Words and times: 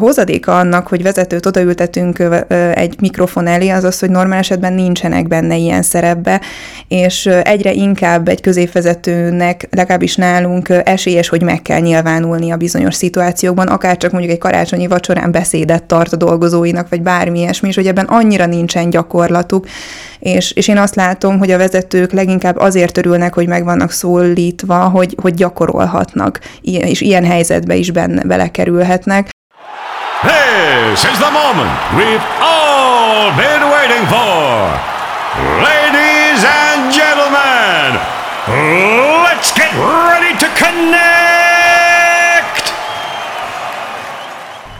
hozadéka 0.00 0.58
annak, 0.58 0.86
hogy 0.86 1.02
vezetőt 1.02 1.46
odaültetünk 1.46 2.22
egy 2.74 2.94
mikrofon 3.00 3.46
elé, 3.46 3.68
az 3.68 3.84
az, 3.84 3.98
hogy 3.98 4.10
normál 4.10 4.38
esetben 4.38 4.72
nincsenek 4.72 5.28
benne 5.28 5.56
ilyen 5.56 5.82
szerepbe, 5.82 6.40
és 6.88 7.26
egyre 7.26 7.72
inkább 7.72 8.28
egy 8.28 8.40
középvezetőnek, 8.40 9.68
legalábbis 9.70 10.16
nálunk 10.16 10.68
esélyes, 10.84 11.28
hogy 11.28 11.42
meg 11.42 11.62
kell 11.62 11.80
nyilvánulni 11.80 12.50
a 12.50 12.56
bizonyos 12.56 12.94
szituációkban, 12.94 13.66
akár 13.66 13.96
csak 13.96 14.10
mondjuk 14.10 14.32
egy 14.32 14.38
karácsonyi 14.38 14.86
vacsorán 14.86 15.30
beszédet 15.30 15.82
tart 15.82 16.12
a 16.12 16.16
dolgozóinak, 16.16 16.88
vagy 16.88 17.02
bármi 17.02 17.38
ilyesmi, 17.38 17.68
és 17.68 17.74
hogy 17.74 17.86
ebben 17.86 18.04
annyira 18.04 18.46
nincsen 18.46 18.90
gyakorlatuk, 18.90 19.66
és, 20.18 20.52
és 20.52 20.68
én 20.68 20.78
azt 20.78 20.94
látom, 20.94 21.38
hogy 21.38 21.50
a 21.50 21.58
vezetők 21.58 22.12
leginkább 22.12 22.56
azért 22.56 22.98
örülnek, 22.98 23.34
hogy 23.34 23.46
meg 23.46 23.64
vannak 23.64 23.90
szólítva, 23.90 24.78
hogy, 24.78 25.16
hogy 25.22 25.34
gyakorolhatnak, 25.34 26.40
és 26.62 27.00
ilyen 27.00 27.24
helyzetbe 27.24 27.74
is 27.74 27.90
benne, 27.90 28.22
belekerülhetnek. 28.22 29.28
This 30.22 31.02
is 31.02 31.18
the 31.18 31.30
moment 31.30 31.72
we've 31.96 32.20
all 32.44 33.32
been 33.40 33.62
waiting 33.72 34.04
for. 34.04 34.68
Ladies 35.64 36.44
and 36.44 36.92
gentlemen, 36.92 37.96
let's 39.24 39.50
get 39.52 39.72
ready 39.72 40.36
to 40.36 40.48
connect! 40.60 41.09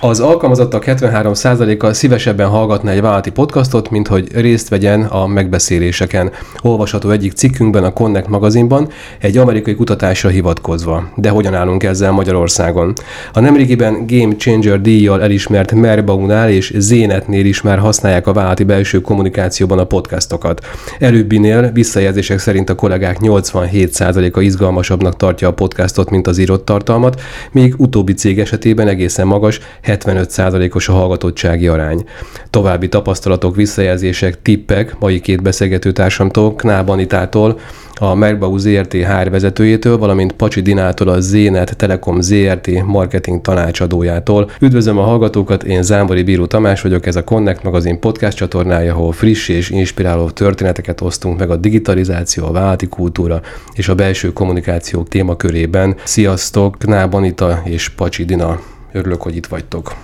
Az 0.03 0.21
alkalmazottak 0.21 0.85
73%-a 0.87 1.93
szívesebben 1.93 2.49
hallgatna 2.49 2.91
egy 2.91 3.01
vállalati 3.01 3.31
podcastot, 3.31 3.91
mint 3.91 4.09
hogy 4.09 4.29
részt 4.35 4.69
vegyen 4.69 5.03
a 5.03 5.27
megbeszéléseken. 5.27 6.31
Olvasható 6.63 7.11
egyik 7.11 7.33
cikkünkben 7.33 7.85
a 7.85 7.93
Connect 7.93 8.29
magazinban 8.29 8.89
egy 9.19 9.37
amerikai 9.37 9.75
kutatásra 9.75 10.29
hivatkozva. 10.29 11.09
De 11.17 11.29
hogyan 11.29 11.55
állunk 11.55 11.83
ezzel 11.83 12.13
Magyarországon? 12.13 12.93
A 13.33 13.41
nemrégiben 13.41 14.07
Game 14.07 14.37
Changer 14.37 14.81
díjjal 14.81 15.23
elismert 15.23 15.73
Merbaunál 15.73 16.51
és 16.51 16.73
Zénetnél 16.77 17.45
is 17.45 17.63
már 17.63 17.79
használják 17.79 18.27
a 18.27 18.33
vállalati 18.33 18.65
belső 18.65 19.01
kommunikációban 19.01 19.79
a 19.79 19.85
podcastokat. 19.85 20.67
Előbbinél 20.99 21.71
visszajelzések 21.73 22.39
szerint 22.39 22.71
a 22.71 22.75
kollégák 22.75 23.17
87%-a 23.21 24.41
izgalmasabbnak 24.41 25.17
tartja 25.17 25.49
a 25.49 25.53
podcastot, 25.53 26.11
mint 26.11 26.27
az 26.27 26.39
írott 26.39 26.65
tartalmat, 26.65 27.21
míg 27.53 27.75
utóbbi 27.77 28.13
cég 28.13 28.39
esetében 28.39 28.89
egészen 28.89 29.27
magas 29.27 29.61
75%-os 29.99 30.89
a 30.89 30.93
hallgatottsági 30.93 31.67
arány. 31.67 32.05
További 32.51 32.89
tapasztalatok, 32.89 33.57
visszajelzések, 33.57 34.43
tippek 34.43 34.99
mai 34.99 35.21
két 35.21 35.43
beszélgető 35.43 35.93
társamtól, 35.93 36.55
Knábanitától, 36.55 37.59
a 38.03 38.15
Merbau 38.15 38.59
ZRT 38.59 38.93
HR 38.93 39.31
vezetőjétől, 39.31 39.99
valamint 39.99 40.33
Pacsi 40.33 40.61
Dinától 40.61 41.09
a 41.09 41.21
Zénet 41.21 41.77
Telekom 41.77 42.21
ZRT 42.21 42.85
marketing 42.85 43.41
tanácsadójától. 43.41 44.51
Üdvözlöm 44.61 44.99
a 44.99 45.03
hallgatókat, 45.03 45.63
én 45.63 45.83
Zámbori 45.83 46.23
Bíró 46.23 46.47
Tamás 46.47 46.83
vagyok, 46.83 47.07
ez 47.07 47.17
a 47.17 47.25
Connect 47.25 47.63
magazin 47.63 48.01
podcast 48.01 48.37
csatornája, 48.37 48.93
ahol 48.93 49.13
friss 49.13 49.49
és 49.49 49.71
inspiráló 49.71 50.31
történeteket 50.31 51.01
osztunk 51.01 51.39
meg 51.39 51.51
a 51.51 51.57
digitalizáció, 51.57 52.47
a 52.47 52.53
válti 52.53 52.87
kultúra 52.87 53.41
és 53.75 53.89
a 53.89 53.95
belső 53.95 54.33
kommunikációk 54.33 55.09
témakörében. 55.09 55.97
Sziasztok, 56.05 56.79
Knábanita 56.79 57.63
és 57.65 57.89
Pacsi 57.89 58.25
Dina. 58.25 58.80
Örülök, 58.93 59.23
hogy 59.23 59.37
itt 59.37 59.47
vagytok. 59.47 59.95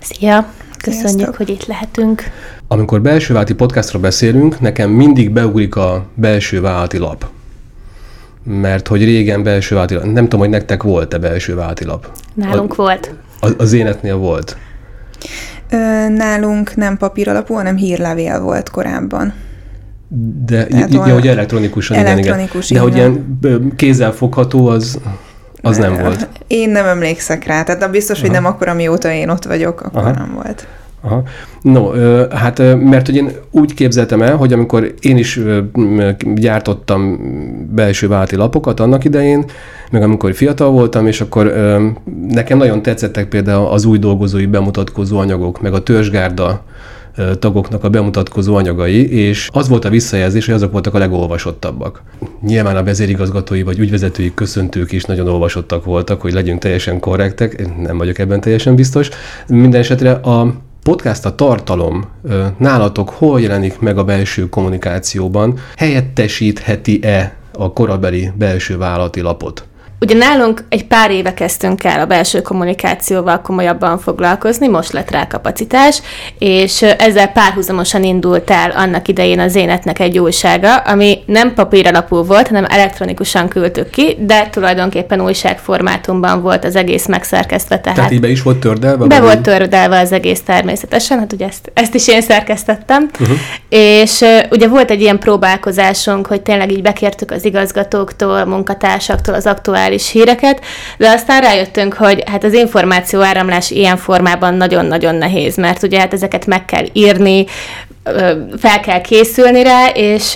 Szia! 0.00 0.46
Köszönjük, 0.78 1.08
Sziasztok. 1.08 1.36
hogy 1.36 1.48
itt 1.48 1.66
lehetünk. 1.66 2.22
Amikor 2.68 3.02
belső 3.02 3.34
válti 3.34 3.54
podcastra 3.54 3.98
beszélünk, 3.98 4.60
nekem 4.60 4.90
mindig 4.90 5.30
beugrik 5.30 5.76
a 5.76 6.06
belső 6.14 6.60
válti 6.60 6.98
lap. 6.98 7.26
Mert 8.42 8.88
hogy 8.88 9.04
régen 9.04 9.42
belső 9.42 9.74
válti 9.74 9.94
lap. 9.94 10.04
Nem 10.04 10.22
tudom, 10.24 10.40
hogy 10.40 10.48
nektek 10.48 10.82
volt-e 10.82 11.18
belső 11.18 11.54
válti 11.54 11.84
lap. 11.84 12.10
Nálunk 12.34 12.72
a, 12.72 12.74
volt. 12.74 13.14
Az, 13.40 13.54
az 13.58 13.72
énetnél 13.72 14.16
volt. 14.16 14.56
Ö, 15.70 15.76
nálunk 16.08 16.76
nem 16.76 16.96
papír 16.96 17.28
alapú, 17.28 17.54
hanem 17.54 17.76
hírlevél 17.76 18.40
volt 18.40 18.70
korábban. 18.70 19.32
De, 20.44 20.64
Tehát 20.64 20.92
jó, 20.92 21.00
hogy 21.00 21.26
elektronikusan, 21.26 21.96
elektronikus, 21.96 22.70
igen, 22.70 22.88
igen. 22.88 22.96
De 23.00 23.08
hogy 23.08 23.16
ilyen 23.54 23.72
kézzel 23.76 24.12
fogható, 24.12 24.66
az... 24.66 24.98
Az 25.64 25.76
nem 25.76 25.96
volt. 25.96 26.28
Én 26.46 26.70
nem 26.70 26.86
emlékszek 26.86 27.46
rá, 27.46 27.62
tehát 27.62 27.90
biztos, 27.90 28.20
hogy 28.20 28.30
Aha. 28.30 28.40
nem 28.40 28.52
akkor, 28.52 28.68
amióta 28.68 29.12
én 29.12 29.28
ott 29.28 29.44
vagyok, 29.44 29.80
akkor 29.80 30.02
Aha. 30.02 30.10
nem 30.10 30.32
volt. 30.34 30.66
Aha. 31.00 31.22
No, 31.62 31.90
hát 32.30 32.58
mert 32.58 33.06
hogy 33.06 33.16
én 33.16 33.30
úgy 33.50 33.74
képzeltem 33.74 34.22
el, 34.22 34.36
hogy 34.36 34.52
amikor 34.52 34.94
én 35.00 35.16
is 35.16 35.40
gyártottam 36.34 37.18
belső 37.74 38.08
válti 38.08 38.36
lapokat 38.36 38.80
annak 38.80 39.04
idején, 39.04 39.44
meg 39.90 40.02
amikor 40.02 40.34
fiatal 40.34 40.70
voltam, 40.70 41.06
és 41.06 41.20
akkor 41.20 41.54
nekem 42.28 42.58
nagyon 42.58 42.82
tetszettek 42.82 43.28
például 43.28 43.66
az 43.66 43.84
új 43.84 43.98
dolgozói 43.98 44.46
bemutatkozó 44.46 45.18
anyagok, 45.18 45.60
meg 45.60 45.72
a 45.72 45.82
törzsgárda 45.82 46.64
tagoknak 47.38 47.84
a 47.84 47.88
bemutatkozó 47.88 48.54
anyagai, 48.54 49.12
és 49.12 49.48
az 49.52 49.68
volt 49.68 49.84
a 49.84 49.88
visszajelzés, 49.88 50.46
hogy 50.46 50.54
azok 50.54 50.72
voltak 50.72 50.94
a 50.94 50.98
legolvasottabbak. 50.98 52.02
Nyilván 52.42 52.76
a 52.76 52.82
vezérigazgatói 52.82 53.62
vagy 53.62 53.78
ügyvezetői 53.78 54.34
köszöntők 54.34 54.92
is 54.92 55.04
nagyon 55.04 55.28
olvasottak 55.28 55.84
voltak, 55.84 56.20
hogy 56.20 56.32
legyünk 56.32 56.60
teljesen 56.60 57.00
korrektek, 57.00 57.76
nem 57.82 57.98
vagyok 57.98 58.18
ebben 58.18 58.40
teljesen 58.40 58.74
biztos. 58.74 59.08
Minden 59.48 59.80
esetre 59.80 60.12
a 60.12 60.54
podcast 60.82 61.24
a 61.24 61.34
tartalom 61.34 62.04
nálatok 62.58 63.08
hol 63.08 63.40
jelenik 63.40 63.78
meg 63.78 63.98
a 63.98 64.04
belső 64.04 64.48
kommunikációban? 64.48 65.58
Helyettesítheti-e 65.76 67.36
a 67.52 67.72
korabeli 67.72 68.30
belső 68.38 68.76
vállalati 68.76 69.20
lapot? 69.20 69.64
Ugye 70.04 70.14
nálunk 70.14 70.64
egy 70.68 70.86
pár 70.86 71.10
éve 71.10 71.34
kezdtünk 71.34 71.84
el 71.84 72.00
a 72.00 72.06
belső 72.06 72.42
kommunikációval 72.42 73.40
komolyabban 73.40 73.98
foglalkozni, 73.98 74.68
most 74.68 74.92
lett 74.92 75.10
rá 75.10 75.26
kapacitás, 75.26 76.02
és 76.38 76.82
ezzel 76.82 77.28
párhuzamosan 77.28 78.04
indult 78.04 78.50
el 78.50 78.70
annak 78.70 79.08
idején 79.08 79.40
az 79.40 79.54
énetnek 79.54 79.98
egy 79.98 80.18
újsága, 80.18 80.76
ami 80.76 81.18
nem 81.26 81.54
papíralapú 81.54 82.24
volt, 82.24 82.48
hanem 82.48 82.64
elektronikusan 82.68 83.48
küldtük 83.48 83.90
ki, 83.90 84.16
de 84.20 84.48
tulajdonképpen 84.50 85.20
újságformátumban 85.20 86.42
volt 86.42 86.64
az 86.64 86.76
egész 86.76 87.06
megszerkesztve. 87.06 87.80
Tehát, 87.80 87.98
tehát 87.98 88.12
így 88.12 88.20
be 88.20 88.28
is 88.28 88.42
volt 88.42 88.58
tördelve? 88.58 89.06
Be 89.06 89.20
volt 89.20 89.40
tördelve 89.40 89.98
az 89.98 90.12
egész 90.12 90.40
természetesen, 90.42 91.18
hát 91.18 91.32
ugye 91.32 91.46
ezt, 91.46 91.70
ezt 91.74 91.94
is 91.94 92.08
én 92.08 92.22
szerkesztettem, 92.22 93.10
uh-huh. 93.20 93.36
és 93.68 94.24
ugye 94.50 94.68
volt 94.68 94.90
egy 94.90 95.00
ilyen 95.00 95.18
próbálkozásunk, 95.18 96.26
hogy 96.26 96.42
tényleg 96.42 96.72
így 96.72 96.82
bekértük 96.82 97.30
az 97.30 97.44
igazgatóktól, 97.44 98.44
munkatársaktól 98.44 99.34
az 99.34 99.46
aktuális 99.46 99.92
aktuális 99.94 100.10
híreket, 100.10 100.60
de 100.98 101.08
aztán 101.10 101.40
rájöttünk, 101.40 101.94
hogy 101.94 102.22
hát 102.26 102.44
az 102.44 102.52
információ 102.52 103.20
áramlás 103.20 103.70
ilyen 103.70 103.96
formában 103.96 104.54
nagyon-nagyon 104.54 105.14
nehéz, 105.14 105.56
mert 105.56 105.82
ugye 105.82 105.98
hát 105.98 106.12
ezeket 106.12 106.46
meg 106.46 106.64
kell 106.64 106.84
írni, 106.92 107.44
fel 108.58 108.80
kell 108.80 109.00
készülni 109.00 109.62
rá, 109.62 109.86
és 109.94 110.32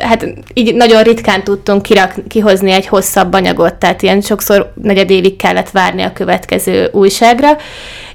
hát 0.00 0.26
így 0.54 0.74
nagyon 0.74 1.02
ritkán 1.02 1.44
tudtunk 1.44 1.82
kirak, 1.82 2.14
kihozni 2.28 2.70
egy 2.70 2.86
hosszabb 2.86 3.32
anyagot, 3.32 3.74
tehát 3.74 4.02
ilyen 4.02 4.20
sokszor 4.20 4.72
negyed 4.82 5.10
évig 5.10 5.36
kellett 5.36 5.70
várni 5.70 6.02
a 6.02 6.12
következő 6.12 6.88
újságra, 6.92 7.56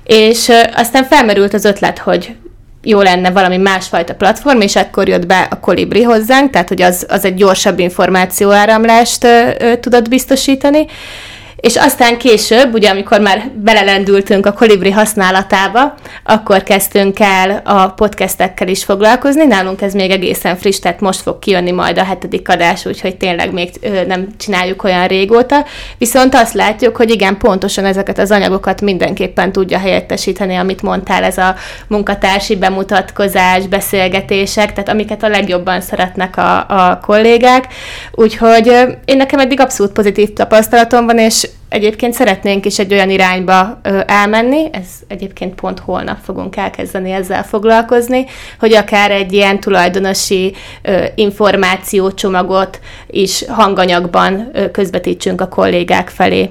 és 0.03 0.51
aztán 0.75 1.03
felmerült 1.03 1.53
az 1.53 1.65
ötlet, 1.65 1.97
hogy 1.97 2.35
jó 2.83 3.01
lenne 3.01 3.31
valami 3.31 3.57
másfajta 3.57 4.15
platform, 4.15 4.61
és 4.61 4.75
akkor 4.75 5.07
jött 5.07 5.25
be 5.25 5.47
a 5.49 5.59
Colibri 5.59 6.01
hozzánk, 6.01 6.49
tehát 6.49 6.67
hogy 6.67 6.81
az, 6.81 7.05
az 7.09 7.25
egy 7.25 7.35
gyorsabb 7.35 7.79
információáramlást 7.79 9.23
ö, 9.23 9.49
ö, 9.59 9.75
tudott 9.77 10.09
biztosítani. 10.09 10.85
És 11.63 11.75
aztán 11.75 12.17
később, 12.17 12.73
ugye 12.73 12.89
amikor 12.89 13.19
már 13.19 13.51
belelendültünk 13.55 14.45
a 14.45 14.53
Kolibri 14.53 14.91
használatába, 14.91 15.93
akkor 16.23 16.63
kezdtünk 16.63 17.19
el 17.19 17.61
a 17.65 17.87
podcastekkel 17.87 18.67
is 18.67 18.83
foglalkozni. 18.83 19.45
Nálunk 19.45 19.81
ez 19.81 19.93
még 19.93 20.11
egészen 20.11 20.55
friss, 20.55 20.79
tehát 20.79 20.99
most 20.99 21.21
fog 21.21 21.39
kijönni 21.39 21.71
majd 21.71 21.97
a 21.97 22.03
hetedik 22.03 22.49
adás, 22.49 22.85
úgyhogy 22.85 23.17
tényleg 23.17 23.53
még 23.53 23.69
nem 24.07 24.27
csináljuk 24.37 24.83
olyan 24.83 25.07
régóta. 25.07 25.65
Viszont 25.97 26.35
azt 26.35 26.53
látjuk, 26.53 26.95
hogy 26.95 27.09
igen, 27.09 27.37
pontosan 27.37 27.85
ezeket 27.85 28.17
az 28.17 28.31
anyagokat 28.31 28.81
mindenképpen 28.81 29.51
tudja 29.51 29.77
helyettesíteni, 29.77 30.55
amit 30.55 30.81
mondtál, 30.81 31.23
ez 31.23 31.37
a 31.37 31.55
munkatársi 31.87 32.55
bemutatkozás, 32.55 33.67
beszélgetések, 33.67 34.73
tehát 34.73 34.89
amiket 34.89 35.23
a 35.23 35.27
legjobban 35.27 35.81
szeretnek 35.81 36.37
a, 36.37 36.57
a 36.57 36.99
kollégák. 37.01 37.67
Úgyhogy 38.11 38.67
én 39.05 39.17
nekem 39.17 39.39
eddig 39.39 39.59
abszolút 39.59 39.91
pozitív 39.91 40.33
tapasztalatom 40.33 41.05
van, 41.05 41.17
és 41.17 41.47
egyébként 41.69 42.13
szeretnénk 42.13 42.65
is 42.65 42.79
egy 42.79 42.93
olyan 42.93 43.09
irányba 43.09 43.79
elmenni, 44.05 44.69
ez 44.71 44.85
egyébként 45.07 45.55
pont 45.55 45.79
holnap 45.79 46.17
fogunk 46.23 46.55
elkezdeni 46.55 47.11
ezzel 47.11 47.43
foglalkozni, 47.43 48.25
hogy 48.59 48.73
akár 48.73 49.11
egy 49.11 49.33
ilyen 49.33 49.59
tulajdonosi 49.59 50.55
információcsomagot 51.15 52.79
is 53.07 53.45
hanganyagban 53.47 54.51
közvetítsünk 54.71 55.41
a 55.41 55.47
kollégák 55.47 56.09
felé. 56.09 56.49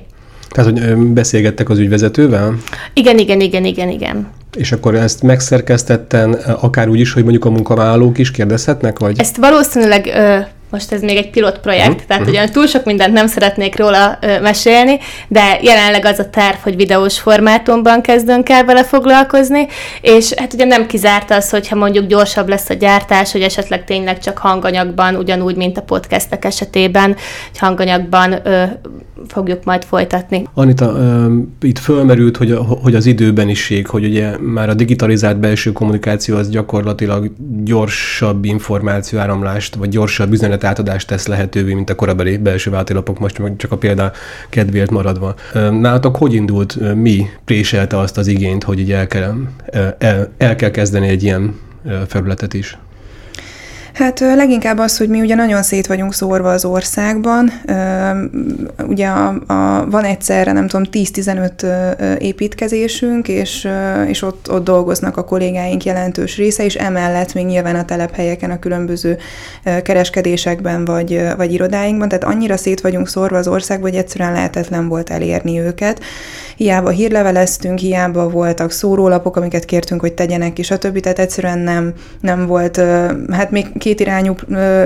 Tehát, 0.48 0.70
hogy 0.70 0.96
beszélgettek 0.96 1.68
az 1.68 1.78
ügyvezetővel? 1.78 2.54
Igen, 2.92 3.18
igen, 3.18 3.40
igen, 3.40 3.64
igen, 3.64 3.88
igen. 3.88 4.28
És 4.56 4.72
akkor 4.72 4.94
ezt 4.94 5.22
megszerkesztetten, 5.22 6.32
akár 6.60 6.88
úgy 6.88 7.00
is, 7.00 7.12
hogy 7.12 7.22
mondjuk 7.22 7.44
a 7.44 7.50
munkavállalók 7.50 8.18
is 8.18 8.30
kérdezhetnek? 8.30 8.98
Vagy? 8.98 9.18
Ezt 9.18 9.36
valószínűleg 9.36 10.06
ö, 10.06 10.38
most 10.72 10.92
ez 10.92 11.02
még 11.02 11.16
egy 11.16 11.30
pilot 11.30 11.58
projekt, 11.58 11.88
uh-huh. 11.88 12.04
tehát 12.06 12.22
uh-huh. 12.22 12.38
ugyan 12.38 12.52
túl 12.52 12.66
sok 12.66 12.84
mindent 12.84 13.12
nem 13.12 13.26
szeretnék 13.26 13.78
róla 13.78 14.18
ö, 14.20 14.40
mesélni, 14.40 14.98
de 15.28 15.58
jelenleg 15.62 16.04
az 16.04 16.18
a 16.18 16.30
terv, 16.30 16.56
hogy 16.62 16.76
videós 16.76 17.18
formátumban 17.18 18.00
kezdünk 18.00 18.48
el 18.48 18.64
vele 18.64 18.84
foglalkozni, 18.84 19.66
és 20.00 20.32
hát 20.36 20.52
ugye 20.52 20.64
nem 20.64 20.86
kizárt 20.86 21.30
az, 21.30 21.50
hogyha 21.50 21.76
mondjuk 21.76 22.06
gyorsabb 22.06 22.48
lesz 22.48 22.70
a 22.70 22.74
gyártás, 22.74 23.32
hogy 23.32 23.42
esetleg 23.42 23.84
tényleg 23.84 24.18
csak 24.18 24.38
hanganyagban, 24.38 25.14
ugyanúgy, 25.14 25.56
mint 25.56 25.78
a 25.78 25.82
podcastek 25.82 26.44
esetében, 26.44 27.16
hogy 27.50 27.58
hanganyagban 27.58 28.46
ö, 28.46 28.64
fogjuk 29.28 29.64
majd 29.64 29.84
folytatni. 29.84 30.44
Anita, 30.54 30.96
itt 31.60 31.78
fölmerült, 31.78 32.36
hogy, 32.36 32.58
hogy 32.82 32.94
az 32.94 33.06
időbeniség, 33.06 33.86
hogy 33.86 34.04
ugye 34.04 34.38
már 34.38 34.68
a 34.68 34.74
digitalizált 34.74 35.38
belső 35.38 35.72
kommunikáció 35.72 36.36
az 36.36 36.48
gyakorlatilag 36.48 37.30
gyorsabb 37.64 38.44
információáramlást, 38.44 39.74
vagy 39.74 39.88
gyorsabb 39.88 40.32
üzenetátadást 40.62 41.06
tesz 41.06 41.26
lehetővé, 41.26 41.74
mint 41.74 41.90
a 41.90 41.94
korabeli 41.94 42.36
belső 42.36 42.70
váltólapok, 42.70 43.18
most 43.18 43.42
csak 43.56 43.72
a 43.72 43.76
példa 43.76 44.12
kedvéért 44.48 44.90
maradva. 44.90 45.34
Nálatok 45.52 46.16
hogy 46.16 46.34
indult, 46.34 46.94
mi 46.94 47.26
préselte 47.44 47.98
azt 47.98 48.18
az 48.18 48.26
igényt, 48.26 48.64
hogy 48.64 48.78
így 48.78 48.92
el 48.92 49.06
kell, 49.06 49.34
el, 49.98 50.28
el 50.38 50.56
kell 50.56 50.70
kezdeni 50.70 51.08
egy 51.08 51.22
ilyen 51.22 51.60
felületet 52.06 52.54
is? 52.54 52.78
Hát 53.92 54.20
leginkább 54.20 54.78
az, 54.78 54.96
hogy 54.96 55.08
mi 55.08 55.20
ugye 55.20 55.34
nagyon 55.34 55.62
szét 55.62 55.86
vagyunk 55.86 56.14
szórva 56.14 56.50
az 56.50 56.64
országban. 56.64 57.52
Ugye 58.86 59.06
a, 59.06 59.42
a, 59.46 59.86
van 59.90 60.04
egyszerre, 60.04 60.52
nem 60.52 60.66
tudom, 60.66 60.86
10-15 60.92 62.18
építkezésünk, 62.18 63.28
és, 63.28 63.68
és 64.06 64.22
ott, 64.22 64.50
ott 64.50 64.64
dolgoznak 64.64 65.16
a 65.16 65.24
kollégáink 65.24 65.84
jelentős 65.84 66.36
része, 66.36 66.64
és 66.64 66.74
emellett 66.74 67.34
még 67.34 67.46
nyilván 67.46 67.74
a 67.74 67.84
telephelyeken, 67.84 68.50
a 68.50 68.58
különböző 68.58 69.18
kereskedésekben 69.82 70.84
vagy, 70.84 71.22
vagy 71.36 71.52
irodáinkban, 71.52 72.08
tehát 72.08 72.24
annyira 72.24 72.56
szét 72.56 72.80
vagyunk 72.80 73.08
szórva 73.08 73.36
az 73.36 73.48
országban, 73.48 73.90
hogy 73.90 73.98
egyszerűen 73.98 74.32
lehetetlen 74.32 74.88
volt 74.88 75.10
elérni 75.10 75.60
őket. 75.60 76.00
Hiába 76.56 76.90
hírleveleztünk, 76.90 77.78
hiába 77.78 78.28
voltak 78.28 78.70
szórólapok, 78.70 79.36
amiket 79.36 79.64
kértünk, 79.64 80.00
hogy 80.00 80.12
tegyenek 80.12 80.52
ki, 80.52 80.62
stb. 80.62 81.00
Tehát 81.00 81.18
egyszerűen 81.18 81.58
nem, 81.58 81.92
nem 82.20 82.46
volt, 82.46 82.76
hát 83.30 83.50
még 83.50 83.66
két 83.82 84.00
irányú 84.00 84.34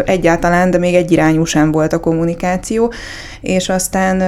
egyáltalán, 0.05 0.71
de 0.71 0.79
még 0.79 0.95
egy 0.95 1.11
irányú 1.11 1.45
sem 1.45 1.73
volt 1.73 1.93
a 1.93 2.01
kommunikáció, 2.01 2.93
és 3.41 3.69
aztán 3.69 4.21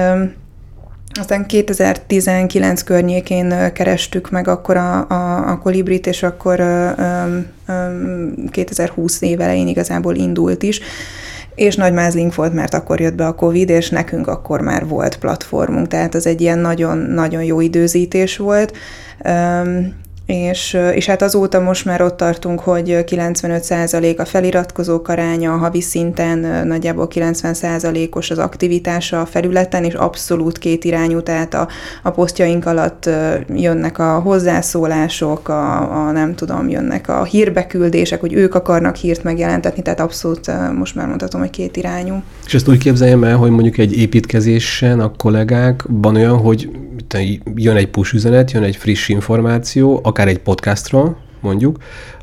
aztán 1.19 1.45
2019 1.45 2.81
környékén 2.81 3.71
kerestük 3.73 4.29
meg 4.29 4.47
akkor 4.47 4.77
a, 4.77 5.07
a, 5.09 5.49
a 5.49 5.57
kolibrit, 5.57 6.07
és 6.07 6.23
akkor 6.23 6.59
um, 6.59 7.45
um, 7.67 8.49
2020 8.49 9.21
év 9.21 9.41
elején 9.41 9.67
igazából 9.67 10.15
indult 10.15 10.63
is, 10.63 10.79
és 11.55 11.75
nagy 11.75 11.93
mázlink 11.93 12.35
volt, 12.35 12.53
mert 12.53 12.73
akkor 12.73 12.99
jött 12.99 13.15
be 13.15 13.27
a 13.27 13.35
Covid, 13.35 13.69
és 13.69 13.89
nekünk 13.89 14.27
akkor 14.27 14.61
már 14.61 14.87
volt 14.87 15.17
platformunk, 15.17 15.87
tehát 15.87 16.15
az 16.15 16.27
egy 16.27 16.41
ilyen 16.41 16.59
nagyon-nagyon 16.59 17.43
jó 17.43 17.61
időzítés 17.61 18.37
volt. 18.37 18.77
Um, 19.25 19.93
és, 20.29 20.77
és 20.93 21.05
hát 21.05 21.21
azóta 21.21 21.59
most 21.59 21.85
már 21.85 22.01
ott 22.01 22.17
tartunk, 22.17 22.59
hogy 22.59 23.03
95% 23.05 24.17
a 24.17 24.25
feliratkozók 24.25 25.07
aránya, 25.07 25.53
a 25.53 25.57
havi 25.57 25.81
szinten 25.81 26.67
nagyjából 26.67 27.07
90%-os 27.13 28.29
az 28.29 28.37
aktivitása 28.37 29.21
a 29.21 29.25
felületen, 29.25 29.83
és 29.83 29.93
abszolút 29.93 30.57
két 30.57 30.83
irányú, 30.83 31.21
tehát 31.21 31.53
a, 31.53 31.67
a 32.03 32.09
posztjaink 32.09 32.65
alatt 32.65 33.09
jönnek 33.55 33.99
a 33.99 34.19
hozzászólások, 34.19 35.49
a, 35.49 35.91
a 36.07 36.11
nem 36.11 36.35
tudom, 36.35 36.69
jönnek 36.69 37.07
a 37.07 37.23
hírbeküldések, 37.23 38.19
hogy 38.19 38.33
ők 38.33 38.55
akarnak 38.55 38.95
hírt 38.95 39.23
megjelentetni, 39.23 39.81
tehát 39.81 39.99
abszolút 39.99 40.51
most 40.77 40.95
már 40.95 41.07
mondhatom, 41.07 41.41
hogy 41.41 41.49
két 41.49 41.77
irányú. 41.77 42.21
És 42.45 42.53
ezt 42.53 42.67
úgy 42.67 42.77
képzeljem 42.77 43.23
el, 43.23 43.37
hogy 43.37 43.49
mondjuk 43.51 43.77
egy 43.77 43.97
építkezésen 43.97 44.99
a 44.99 45.11
kollégákban 45.17 46.15
olyan, 46.15 46.37
hogy 46.37 46.69
jön 47.55 47.75
egy 47.75 47.87
push 47.87 48.13
üzenet, 48.13 48.51
jön 48.51 48.63
egy 48.63 48.75
friss 48.75 49.09
információ, 49.09 49.99
akár 50.03 50.27
egy 50.27 50.39
podcastról, 50.39 51.17
mondjuk, 51.39 51.77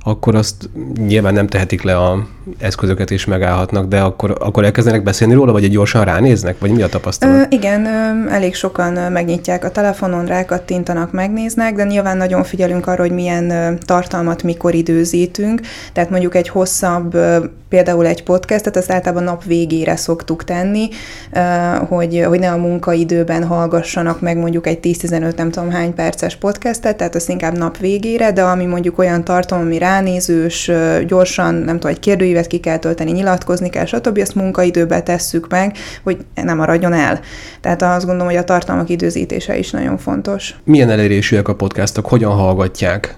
akkor 0.08 0.34
azt 0.34 0.70
nyilván 1.06 1.34
nem 1.34 1.46
tehetik 1.46 1.82
le 1.82 1.96
a 1.96 2.26
eszközöket 2.58 3.10
és 3.10 3.24
megállhatnak, 3.24 3.88
de 3.88 4.00
akkor, 4.00 4.36
akkor 4.40 4.64
elkezdenek 4.64 5.02
beszélni 5.02 5.34
róla, 5.34 5.52
vagy 5.52 5.64
egy 5.64 5.70
gyorsan 5.70 6.04
ránéznek, 6.04 6.58
vagy 6.58 6.70
mi 6.70 6.82
a 6.82 6.88
tapasztalat? 6.88 7.36
Ö, 7.36 7.56
igen, 7.56 7.84
ö, 7.84 8.30
elég 8.30 8.54
sokan 8.54 9.12
megnyitják 9.12 9.64
a 9.64 9.70
telefonon, 9.70 10.26
rákattintanak, 10.26 11.12
megnéznek, 11.12 11.74
de 11.74 11.84
nyilván 11.84 12.16
nagyon 12.16 12.44
figyelünk 12.44 12.86
arra, 12.86 13.02
hogy 13.02 13.10
milyen 13.10 13.50
ö, 13.50 13.74
tartalmat 13.84 14.42
mikor 14.42 14.74
időzítünk, 14.74 15.60
tehát 15.92 16.10
mondjuk 16.10 16.34
egy 16.34 16.48
hosszabb, 16.48 17.14
ö, 17.14 17.44
például 17.68 18.06
egy 18.06 18.22
podcastet, 18.22 18.76
azt 18.76 18.92
általában 18.92 19.24
nap 19.24 19.44
végére 19.44 19.96
szoktuk 19.96 20.44
tenni, 20.44 20.88
ö, 21.32 21.40
hogy, 21.88 22.24
hogy 22.28 22.38
ne 22.38 22.50
a 22.50 22.56
munkaidőben 22.56 23.44
hallgassanak 23.44 24.20
meg 24.20 24.36
mondjuk 24.36 24.66
egy 24.66 24.78
10-15 24.82 25.36
nem 25.36 25.50
tudom 25.50 25.70
hány 25.70 25.94
perces 25.94 26.36
podcastet, 26.36 26.96
tehát 26.96 27.14
azt 27.14 27.28
inkább 27.28 27.58
nap 27.58 27.78
végére, 27.78 28.32
de 28.32 28.42
ami 28.42 28.64
mondjuk 28.64 28.98
olyan 28.98 29.24
tartalom, 29.24 29.64
ami 29.64 29.78
rá 29.78 29.95
ránézős, 29.96 30.70
gyorsan, 31.06 31.54
nem 31.54 31.74
tudom, 31.74 31.90
egy 31.90 31.98
kérdőívet 31.98 32.46
ki 32.46 32.58
kell 32.58 32.78
tölteni, 32.78 33.10
nyilatkozni 33.10 33.70
kell, 33.70 33.84
stb. 33.84 34.18
Ezt 34.18 34.34
munkaidőbe 34.34 35.02
tesszük 35.02 35.48
meg, 35.48 35.76
hogy 36.02 36.16
nem 36.34 36.56
maradjon 36.56 36.92
el. 36.92 37.20
Tehát 37.60 37.82
azt 37.82 38.06
gondolom, 38.06 38.26
hogy 38.26 38.40
a 38.40 38.44
tartalmak 38.44 38.88
időzítése 38.88 39.58
is 39.58 39.70
nagyon 39.70 39.98
fontos. 39.98 40.54
Milyen 40.64 40.90
elérésűek 40.90 41.48
a 41.48 41.54
podcastok? 41.54 42.06
Hogyan 42.06 42.32
hallgatják 42.32 43.16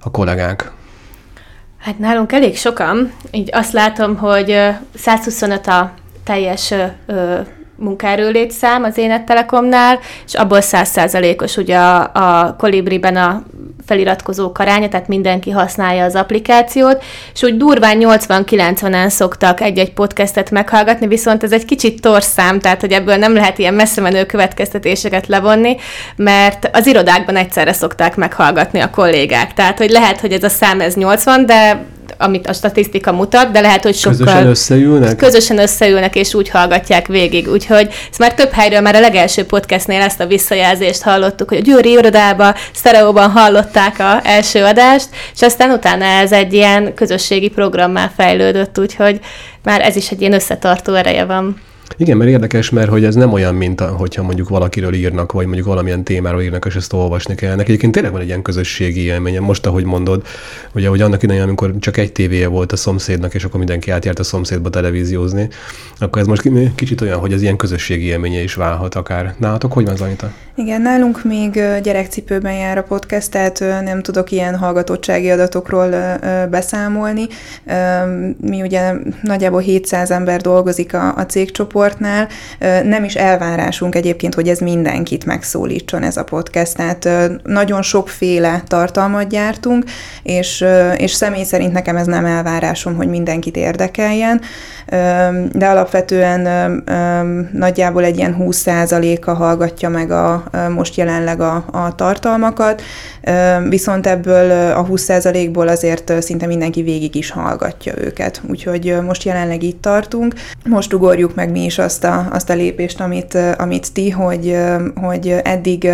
a 0.00 0.10
kollégák? 0.10 0.72
Hát 1.78 1.98
nálunk 1.98 2.32
elég 2.32 2.56
sokan. 2.56 3.12
Így 3.30 3.48
azt 3.52 3.72
látom, 3.72 4.16
hogy 4.16 4.58
125 4.94 5.66
a 5.66 5.92
teljes 6.24 6.74
munkaerő 7.76 8.30
létszám 8.30 8.82
az 8.82 8.98
Énet 8.98 9.24
Telekomnál, 9.24 9.98
és 10.26 10.34
abból 10.34 10.58
100%-os 10.60 11.56
ugye 11.56 11.78
a, 11.78 12.10
a 12.12 12.56
Kolibriben 12.58 13.16
a 13.16 13.42
feliratkozók 13.86 14.58
aránya, 14.58 14.88
tehát 14.88 15.08
mindenki 15.08 15.50
használja 15.50 16.04
az 16.04 16.14
applikációt, 16.14 17.02
és 17.34 17.42
úgy 17.42 17.56
durván 17.56 17.98
80-90-en 18.00 19.08
szoktak 19.08 19.60
egy-egy 19.60 19.92
podcastet 19.92 20.50
meghallgatni, 20.50 21.06
viszont 21.06 21.42
ez 21.42 21.52
egy 21.52 21.64
kicsit 21.64 22.00
torszám, 22.00 22.60
tehát 22.60 22.80
hogy 22.80 22.92
ebből 22.92 23.16
nem 23.16 23.34
lehet 23.34 23.58
ilyen 23.58 23.74
messze 23.74 24.00
menő 24.00 24.26
következtetéseket 24.26 25.26
levonni, 25.26 25.76
mert 26.16 26.70
az 26.72 26.86
irodákban 26.86 27.36
egyszerre 27.36 27.72
szokták 27.72 28.16
meghallgatni 28.16 28.80
a 28.80 28.90
kollégák. 28.90 29.54
Tehát, 29.54 29.78
hogy 29.78 29.90
lehet, 29.90 30.20
hogy 30.20 30.32
ez 30.32 30.42
a 30.42 30.48
szám 30.48 30.80
ez 30.80 30.94
80, 30.94 31.46
de 31.46 31.84
amit 32.18 32.46
a 32.46 32.52
statisztika 32.52 33.12
mutat, 33.12 33.50
de 33.50 33.60
lehet, 33.60 33.82
hogy 33.82 33.94
sokkal... 33.94 34.18
Közösen 34.18 34.46
összeülnek? 34.46 35.16
Közösen 35.16 35.58
összeülnek, 35.58 36.14
és 36.14 36.34
úgy 36.34 36.48
hallgatják 36.48 37.06
végig. 37.06 37.48
Úgyhogy 37.48 37.88
ez 38.10 38.18
már 38.18 38.34
több 38.34 38.50
helyről, 38.50 38.80
már 38.80 38.94
a 38.94 39.00
legelső 39.00 39.44
podcastnél 39.44 40.00
ezt 40.00 40.20
a 40.20 40.26
visszajelzést 40.26 41.02
hallottuk, 41.02 41.48
hogy 41.48 41.58
a 41.58 41.62
Győri 41.62 41.90
irodába, 41.90 42.54
sztereóban 42.74 43.30
hallották 43.30 43.98
a 43.98 44.20
első 44.24 44.64
adást, 44.64 45.08
és 45.34 45.42
aztán 45.42 45.70
utána 45.70 46.04
ez 46.04 46.32
egy 46.32 46.52
ilyen 46.52 46.94
közösségi 46.94 47.48
programmá 47.48 48.10
fejlődött, 48.16 48.78
úgyhogy 48.78 49.20
már 49.62 49.80
ez 49.80 49.96
is 49.96 50.10
egy 50.10 50.20
ilyen 50.20 50.32
összetartó 50.32 50.94
ereje 50.94 51.24
van. 51.24 51.60
Igen, 51.96 52.16
mert 52.16 52.30
érdekes, 52.30 52.70
mert 52.70 52.88
hogy 52.88 53.04
ez 53.04 53.14
nem 53.14 53.32
olyan, 53.32 53.54
mint 53.54 53.80
a, 53.80 53.86
hogyha 53.86 54.22
mondjuk 54.22 54.48
valakiről 54.48 54.94
írnak, 54.94 55.32
vagy 55.32 55.46
mondjuk 55.46 55.66
valamilyen 55.66 56.04
témáról 56.04 56.42
írnak, 56.42 56.64
és 56.66 56.74
ezt 56.74 56.92
olvasni 56.92 57.34
kell. 57.34 57.54
Neki 57.54 57.68
egyébként 57.68 57.92
tényleg 57.92 58.12
van 58.12 58.20
egy 58.20 58.26
ilyen 58.26 58.42
közösségi 58.42 59.00
élménye. 59.00 59.40
Most, 59.40 59.66
ahogy 59.66 59.84
mondod, 59.84 60.26
ugye, 60.74 60.88
hogy 60.88 61.00
annak 61.00 61.22
idején, 61.22 61.42
amikor 61.42 61.74
csak 61.78 61.96
egy 61.96 62.12
tévéje 62.12 62.48
volt 62.48 62.72
a 62.72 62.76
szomszédnak, 62.76 63.34
és 63.34 63.44
akkor 63.44 63.58
mindenki 63.58 63.90
átjárt 63.90 64.18
a 64.18 64.24
szomszédba 64.24 64.70
televíziózni, 64.70 65.48
akkor 65.98 66.20
ez 66.20 66.26
most 66.26 66.50
kicsit 66.74 67.00
olyan, 67.00 67.18
hogy 67.18 67.32
ez 67.32 67.42
ilyen 67.42 67.56
közösségi 67.56 68.04
élménye 68.04 68.42
is 68.42 68.54
válhat 68.54 68.94
akár. 68.94 69.34
Nálatok 69.38 69.72
hogy 69.72 69.84
van, 69.84 69.96
Zanita? 69.96 70.32
Igen, 70.54 70.82
nálunk 70.82 71.24
még 71.24 71.52
gyerekcipőben 71.82 72.54
jár 72.54 72.78
a 72.78 72.82
podcast, 72.82 73.30
tehát 73.30 73.60
nem 73.84 74.02
tudok 74.02 74.30
ilyen 74.30 74.56
hallgatottsági 74.56 75.30
adatokról 75.30 75.88
beszámolni. 76.50 77.26
Mi 78.40 78.62
ugye 78.62 78.92
nagyjából 79.22 79.60
700 79.60 80.10
ember 80.10 80.40
dolgozik 80.40 80.94
a, 80.94 81.16
a 81.16 81.26
cégcsoportnál, 81.76 82.28
nem 82.82 83.04
is 83.04 83.14
elvárásunk 83.14 83.94
egyébként, 83.94 84.34
hogy 84.34 84.48
ez 84.48 84.58
mindenkit 84.58 85.24
megszólítson 85.24 86.02
ez 86.02 86.16
a 86.16 86.24
podcast, 86.24 86.76
tehát 86.76 87.08
nagyon 87.42 87.82
sokféle 87.82 88.62
tartalmat 88.66 89.28
gyártunk, 89.28 89.84
és, 90.22 90.64
és 90.96 91.10
személy 91.10 91.44
szerint 91.44 91.72
nekem 91.72 91.96
ez 91.96 92.06
nem 92.06 92.24
elvárásom, 92.24 92.96
hogy 92.96 93.08
mindenkit 93.08 93.56
érdekeljen, 93.56 94.40
de 95.52 95.66
alapvetően 95.66 96.40
nagyjából 97.52 98.04
egy 98.04 98.16
ilyen 98.16 98.36
20%-a 98.40 99.30
hallgatja 99.30 99.88
meg 99.88 100.10
a, 100.10 100.44
most 100.74 100.96
jelenleg 100.96 101.40
a, 101.40 101.64
a 101.72 101.94
tartalmakat, 101.94 102.82
viszont 103.68 104.06
ebből 104.06 104.74
a 104.76 104.86
20%-ból 104.86 105.68
azért 105.68 106.22
szinte 106.22 106.46
mindenki 106.46 106.82
végig 106.82 107.14
is 107.14 107.30
hallgatja 107.30 107.92
őket. 107.98 108.40
Úgyhogy 108.48 108.96
most 109.06 109.22
jelenleg 109.22 109.62
itt 109.62 109.82
tartunk. 109.82 110.34
Most 110.64 110.92
ugorjuk 110.92 111.34
meg 111.34 111.50
mi 111.50 111.65
is 111.66 111.78
azt 111.78 112.04
a, 112.04 112.28
azt 112.32 112.50
a 112.50 112.54
lépést, 112.54 113.00
amit, 113.00 113.38
amit 113.58 113.92
ti, 113.92 114.10
hogy, 114.10 114.56
hogy 114.94 115.28
eddig 115.28 115.90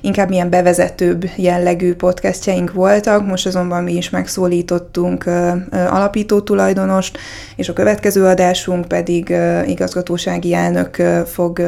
inkább 0.00 0.28
milyen 0.28 0.50
bevezetőbb 0.50 1.24
jellegű 1.36 1.94
podcastjaink 1.94 2.72
voltak, 2.72 3.26
most 3.26 3.46
azonban 3.46 3.82
mi 3.82 3.92
is 3.96 4.10
megszólítottunk 4.10 5.24
alapító 5.70 6.40
tulajdonost, 6.40 7.18
és 7.56 7.68
a 7.68 7.72
következő 7.72 8.24
adásunk 8.24 8.88
pedig 8.88 9.34
igazgatósági 9.66 10.54
elnök 10.54 11.02
fog 11.26 11.62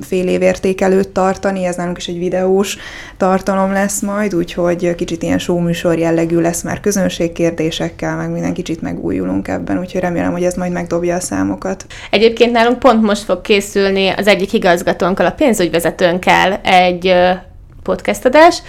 fél 0.00 0.28
év 0.28 0.42
értékelőt 0.42 1.08
tartani, 1.08 1.64
ez 1.64 1.76
nálunk 1.76 1.98
is 1.98 2.06
egy 2.06 2.18
videós 2.18 2.76
tartalom 3.16 3.72
lesz 3.72 4.00
majd, 4.00 4.34
úgyhogy 4.34 4.94
kicsit 4.94 5.22
ilyen 5.22 5.38
showműsor 5.38 5.98
jellegű 5.98 6.40
lesz 6.40 6.62
már 6.62 6.80
közönségkérdésekkel, 6.80 8.16
meg 8.16 8.30
minden 8.30 8.52
kicsit 8.52 8.82
megújulunk 8.82 9.48
ebben, 9.48 9.78
úgyhogy 9.78 10.00
remélem, 10.00 10.32
hogy 10.32 10.44
ez 10.44 10.54
majd 10.54 10.72
megdobja 10.72 11.14
a 11.14 11.20
számokat. 11.20 11.86
Egyébként 12.10 12.52
nálunk 12.52 12.78
pont 12.78 13.02
most 13.02 13.22
fog 13.22 13.40
készülni 13.40 14.08
az 14.08 14.26
egyik 14.26 14.52
igazgatónkkal, 14.52 15.26
a 15.26 15.30
pénzügyvezetőnkkel 15.30 16.53
egy 16.62 17.14
podcast 17.82 18.24
adás, 18.24 18.62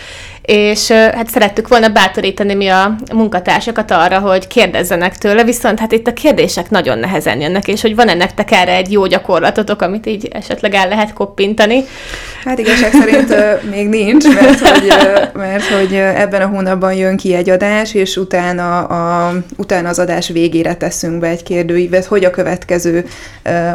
és 0.46 0.92
hát 0.92 1.30
szerettük 1.30 1.68
volna 1.68 1.90
bátorítani 1.90 2.54
mi 2.54 2.68
a 2.68 2.96
munkatársakat 3.14 3.92
arra, 3.92 4.20
hogy 4.20 4.48
kérdezzenek 4.48 5.18
tőle, 5.18 5.44
viszont 5.44 5.80
hát 5.80 5.92
itt 5.92 6.08
a 6.08 6.14
kérdések 6.14 6.70
nagyon 6.70 7.00
nehezen 7.00 7.42
jönnek, 7.42 7.68
és 7.68 7.82
hogy 7.82 7.96
van-e 7.96 8.14
nektek 8.14 8.52
erre 8.52 8.76
egy 8.76 8.92
jó 8.92 9.06
gyakorlatotok, 9.06 9.82
amit 9.82 10.06
így 10.06 10.28
esetleg 10.32 10.74
el 10.74 10.88
lehet 10.88 11.14
koppintani? 11.14 11.84
Hát 12.46 12.60
igazság 12.60 12.92
szerint 12.92 13.36
még 13.76 13.88
nincs, 13.88 14.26
mert 14.34 14.60
hogy, 14.60 14.94
mert 15.34 15.64
hogy 15.64 15.94
ebben 15.94 16.42
a 16.42 16.48
hónapban 16.48 16.94
jön 16.94 17.18
ki 17.18 17.34
egy 17.34 17.50
adás, 17.50 17.94
és 17.94 18.18
utána, 18.18 18.84
a, 18.84 19.34
utána 19.58 19.90
az 19.90 20.00
adás 20.00 20.28
végére 20.28 20.76
teszünk 20.76 21.20
be 21.20 21.28
egy 21.28 21.44
kérdőívet, 21.44 22.06
hogy 22.06 22.24
a 22.24 22.30
következő 22.30 23.06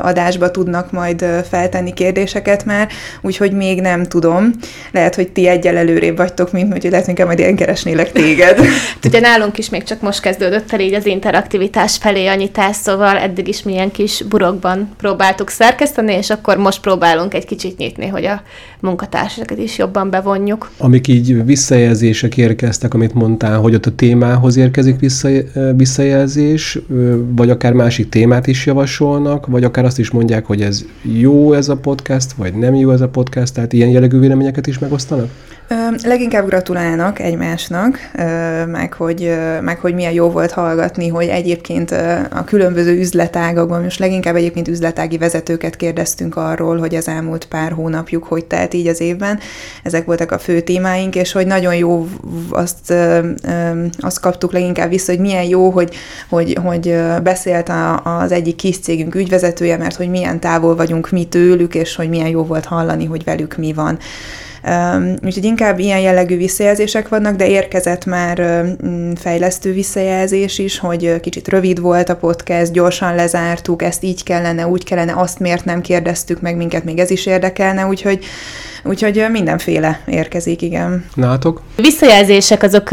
adásba 0.03 0.51
tudnak 0.51 0.91
majd 0.91 1.25
feltenni 1.51 1.93
kérdéseket 1.93 2.65
már, 2.65 2.89
úgyhogy 3.21 3.53
még 3.53 3.81
nem 3.81 4.05
tudom. 4.05 4.51
Lehet, 4.91 5.15
hogy 5.15 5.29
ti 5.29 5.49
egyel 5.49 5.77
előrébb 5.77 6.17
vagytok, 6.17 6.53
mint 6.69 6.83
hogy 6.83 6.91
lehet 6.91 7.07
inkább 7.07 7.27
majd 7.27 7.39
ilyen 7.39 7.57
keresnélek 7.57 8.13
téged. 8.13 8.59
Hát 9.01 9.05
ugye 9.05 9.21
nálunk 9.21 9.59
is 9.59 9.69
még 9.69 9.83
csak 9.83 10.01
most 10.01 10.21
kezdődött 10.21 10.73
el 10.73 10.81
így 10.81 10.95
az 10.95 11.07
interaktivitás 11.07 11.97
felé 11.97 12.27
a 12.27 12.35
nyitás, 12.35 12.77
szóval 12.77 13.17
eddig 13.17 13.49
is 13.49 13.63
milyen 13.63 13.91
kis 13.91 14.23
burokban 14.29 14.89
próbáltuk 14.97 15.49
szerkeszteni, 15.49 16.13
és 16.13 16.31
akkor 16.31 16.57
most 16.57 16.81
próbálunk 16.81 17.35
egy 17.35 17.45
kicsit 17.45 17.79
nyitni, 17.79 18.07
hogy 18.07 18.25
a 18.25 18.43
munkatársakat 18.81 19.59
is 19.59 19.79
jobban 19.79 20.11
bevonjuk. 20.11 20.71
Amik 20.79 21.09
így 21.09 21.45
visszajelzések 21.45 22.37
érkeztek, 22.37 22.95
amit 22.95 23.15
mondtál, 23.15 23.59
hogy 23.59 23.75
ott 23.75 23.87
a 23.87 23.95
témához 23.95 24.57
érkezik 24.57 24.97
visszajelzés, 25.77 26.79
vagy 27.37 27.51
akár 27.51 27.73
másik 27.73 28.09
témát 28.09 28.47
is 28.47 28.67
javasolnak, 28.67 29.47
vagy 29.47 29.65
akár 29.65 29.85
azt 29.85 29.99
is 29.99 30.11
mondják, 30.11 30.47
hogy 30.47 30.63
ez 30.63 30.85
jó 31.03 31.53
ez 31.53 31.69
a 31.69 31.77
podcast, 31.77 32.33
vagy 32.33 32.55
nem 32.55 32.75
jó 32.75 32.91
ez 32.91 33.01
a 33.01 33.09
podcast, 33.09 33.55
tehát 33.55 33.73
ilyen 33.73 33.89
jellegű 33.89 34.19
véleményeket 34.19 34.67
is 34.67 34.79
megosztanak? 34.79 35.31
Leginkább 36.03 36.47
gratulálnak 36.47 37.19
egymásnak, 37.19 37.99
meg 38.67 38.93
hogy, 38.93 39.37
meg 39.61 39.79
hogy 39.79 39.95
milyen 39.95 40.13
jó 40.13 40.31
volt 40.31 40.51
hallgatni, 40.51 41.09
hogy 41.09 41.27
egyébként 41.27 41.91
a 42.31 42.45
különböző 42.45 42.99
üzletágakban, 42.99 43.83
most 43.83 43.99
leginkább 43.99 44.37
egyébként 44.37 44.69
üzletági 44.69 45.19
vezetőket 45.19 45.77
kérdeztünk 45.77 46.37
arról, 46.37 46.79
hogy 46.79 46.95
az 46.95 47.09
elmúlt 47.09 47.45
pár 47.45 47.73
hónapjuk 47.73 48.25
hogy 48.25 48.45
telt 48.45 48.75
így 48.75 48.87
az 48.87 49.01
évben. 49.01 49.39
Ezek 49.83 50.05
voltak 50.05 50.33
a 50.33 50.39
fő 50.39 50.61
témáink, 50.61 51.15
és 51.15 51.33
hogy 51.33 51.47
nagyon 51.47 51.75
jó 51.75 52.09
azt, 52.51 52.95
azt 53.99 54.21
kaptuk 54.21 54.53
leginkább 54.53 54.89
vissza, 54.89 55.13
hogy 55.13 55.21
milyen 55.21 55.45
jó, 55.45 55.71
hogy, 55.71 55.95
hogy, 56.29 56.59
hogy 56.63 56.97
beszélt 57.23 57.73
az 58.03 58.33
egyik 58.33 58.57
kis 58.57 58.79
cégünk 58.79 59.15
ügyvezetője, 59.15 59.77
mert 59.77 59.97
hogy 59.97 60.11
milyen 60.11 60.41
távol 60.41 60.77
vagyunk 60.77 61.11
mi 61.11 61.25
tőlük, 61.25 61.75
és 61.75 61.97
hogy 61.97 62.09
milyen 62.09 62.29
jó 62.29 62.45
volt 62.45 62.65
hallani, 62.65 63.05
hogy 63.05 63.25
velük 63.25 63.57
mi 63.57 63.73
van. 63.73 63.99
Úgyhogy 65.25 65.45
inkább 65.45 65.79
ilyen 65.79 66.01
jellegű 66.01 66.37
visszajelzések 66.37 67.09
vannak, 67.09 67.37
de 67.37 67.49
érkezett 67.49 68.05
már 68.05 68.65
fejlesztő 69.17 69.73
visszajelzés 69.73 70.59
is, 70.59 70.79
hogy 70.79 71.21
kicsit 71.21 71.49
rövid 71.49 71.81
volt 71.81 72.09
a 72.09 72.17
podcast, 72.17 72.73
gyorsan 72.73 73.15
lezártuk, 73.15 73.83
ezt 73.83 74.05
így 74.05 74.23
kellene, 74.23 74.67
úgy 74.67 74.85
kellene, 74.85 75.13
azt 75.17 75.39
miért 75.39 75.65
nem 75.65 75.81
kérdeztük 75.81 76.41
meg 76.41 76.57
minket, 76.57 76.85
még 76.85 76.99
ez 76.99 77.11
is 77.11 77.27
érdekelne, 77.27 77.87
úgyhogy 77.87 78.25
Úgyhogy 78.85 79.27
mindenféle 79.31 80.01
érkezik, 80.07 80.63
igen. 80.63 81.05
Nátok? 81.15 81.63
Visszajelzések 81.77 82.63
azok 82.63 82.89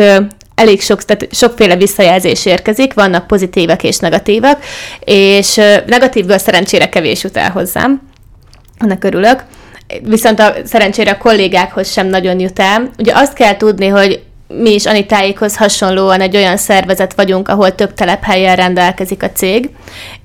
elég 0.56 0.82
sok, 0.82 1.04
tehát 1.04 1.34
sokféle 1.34 1.76
visszajelzés 1.76 2.46
érkezik, 2.46 2.94
vannak 2.94 3.28
pozitívak 3.28 3.84
és 3.84 3.98
negatívak, 3.98 4.64
és 5.00 5.56
negatívből 5.88 6.38
szerencsére 6.38 6.90
kevés 6.90 7.24
jut 7.24 7.38
el 7.38 7.52
hozzám. 7.52 8.02
Ennek 8.78 9.04
örülök 9.04 9.44
viszont 10.04 10.40
a, 10.40 10.54
szerencsére 10.66 11.12
a 11.12 11.18
kollégákhoz 11.18 11.92
sem 11.92 12.08
nagyon 12.08 12.40
jut 12.40 12.60
el. 12.60 12.90
Ugye 12.98 13.14
azt 13.16 13.34
kell 13.34 13.58
tudni, 13.58 13.88
hogy 13.88 14.22
mi 14.48 14.74
is 14.74 14.86
Anitáikhoz 14.86 15.58
hasonlóan 15.58 16.22
egy 16.22 16.36
olyan 16.36 16.58
szervezet 16.58 17.14
vagyunk, 17.14 17.48
ahol 17.48 17.76
több 17.76 17.94
telephelyen 17.94 18.56
rendelkezik 18.56 19.24
a 19.24 19.32
cég, 19.32 19.70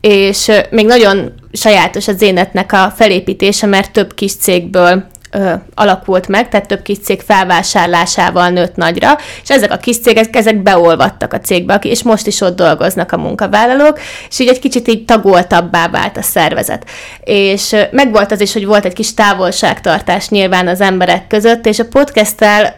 és 0.00 0.50
még 0.70 0.86
nagyon 0.86 1.32
sajátos 1.52 2.08
az 2.08 2.22
énetnek 2.22 2.72
a 2.72 2.92
felépítése, 2.96 3.66
mert 3.66 3.92
több 3.92 4.14
kis 4.14 4.36
cégből 4.36 5.04
ö, 5.32 5.52
alakult 5.74 6.28
meg, 6.28 6.48
tehát 6.48 6.68
több 6.68 6.82
kis 6.82 6.98
cég 6.98 7.20
felvásárlásával 7.20 8.48
nőtt 8.48 8.76
nagyra, 8.76 9.18
és 9.42 9.50
ezek 9.50 9.72
a 9.72 9.76
kis 9.76 10.00
cégek, 10.00 10.36
ezek 10.36 10.62
beolvadtak 10.62 11.32
a 11.32 11.40
cégbe, 11.40 11.74
és 11.74 12.02
most 12.02 12.26
is 12.26 12.40
ott 12.40 12.56
dolgoznak 12.56 13.12
a 13.12 13.16
munkavállalók, 13.16 14.00
és 14.28 14.38
így 14.38 14.48
egy 14.48 14.58
kicsit 14.58 14.88
így 14.88 15.04
tagoltabbá 15.04 15.88
vált 15.88 16.16
a 16.16 16.22
szervezet. 16.22 16.84
És 17.24 17.76
megvolt 17.90 18.32
az 18.32 18.40
is, 18.40 18.52
hogy 18.52 18.66
volt 18.66 18.84
egy 18.84 18.92
kis 18.92 19.14
távolságtartás 19.14 20.28
nyilván 20.28 20.68
az 20.68 20.80
emberek 20.80 21.26
között, 21.26 21.66
és 21.66 21.78
a 21.78 21.88
podcasttel 21.88 22.74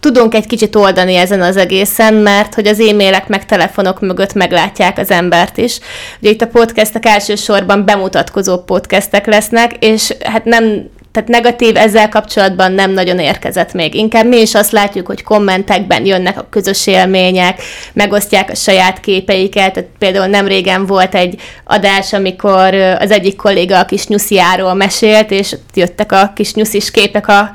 tudunk 0.00 0.34
egy 0.34 0.46
kicsit 0.46 0.76
oldani 0.76 1.14
ezen 1.14 1.40
az 1.40 1.56
egészen, 1.56 2.14
mert 2.14 2.54
hogy 2.54 2.66
az 2.66 2.80
e-mailek 2.80 3.28
meg 3.28 3.46
telefonok 3.46 4.00
mögött 4.00 4.34
meglátják 4.34 4.98
az 4.98 5.10
embert 5.10 5.56
is. 5.56 5.78
Ugye 6.20 6.30
itt 6.30 6.42
a 6.42 6.46
podcastek 6.46 7.06
elsősorban 7.06 7.84
bemutatkozó 7.84 8.58
podcastek 8.58 9.26
lesznek, 9.26 9.76
és 9.78 10.14
hát 10.24 10.44
nem 10.44 10.90
tehát 11.16 11.30
negatív 11.30 11.76
ezzel 11.76 12.08
kapcsolatban 12.08 12.72
nem 12.72 12.90
nagyon 12.90 13.18
érkezett 13.18 13.72
még. 13.72 13.94
Inkább 13.94 14.26
mi 14.26 14.36
is 14.36 14.54
azt 14.54 14.72
látjuk, 14.72 15.06
hogy 15.06 15.22
kommentekben 15.22 16.06
jönnek 16.06 16.38
a 16.38 16.46
közös 16.50 16.86
élmények, 16.86 17.62
megosztják 17.92 18.50
a 18.50 18.54
saját 18.54 19.00
képeiket. 19.00 19.72
Tehát 19.72 19.88
például 19.98 20.26
nem 20.26 20.46
régen 20.46 20.86
volt 20.86 21.14
egy 21.14 21.40
adás, 21.64 22.12
amikor 22.12 22.74
az 22.74 23.10
egyik 23.10 23.36
kolléga 23.36 23.78
a 23.78 23.84
kis 23.84 24.06
nyusziáról 24.06 24.74
mesélt, 24.74 25.30
és 25.30 25.56
jöttek 25.74 26.12
a 26.12 26.32
kis 26.34 26.54
nyuszis 26.54 26.90
képek 26.90 27.28
a 27.28 27.50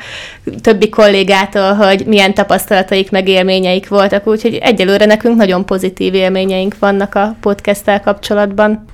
többi 0.61 0.89
kollégától, 0.89 1.73
hogy 1.73 2.05
milyen 2.05 2.33
tapasztalataik, 2.33 3.11
meg 3.11 3.27
élményeik 3.27 3.87
voltak. 3.87 4.27
Úgyhogy 4.27 4.55
egyelőre 4.55 5.05
nekünk 5.05 5.35
nagyon 5.35 5.65
pozitív 5.65 6.13
élményeink 6.13 6.75
vannak 6.79 7.15
a 7.15 7.35
podcasttel 7.41 8.01
kapcsolatban 8.01 8.85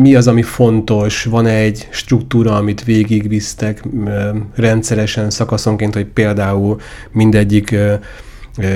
mi 0.00 0.14
az, 0.14 0.28
ami 0.28 0.42
fontos, 0.42 1.24
van 1.24 1.46
egy 1.46 1.88
struktúra, 1.90 2.56
amit 2.56 2.84
végigvisztek 2.84 3.82
rendszeresen, 4.54 5.30
szakaszonként, 5.30 5.94
hogy 5.94 6.06
például 6.06 6.80
mindegyik 7.12 7.76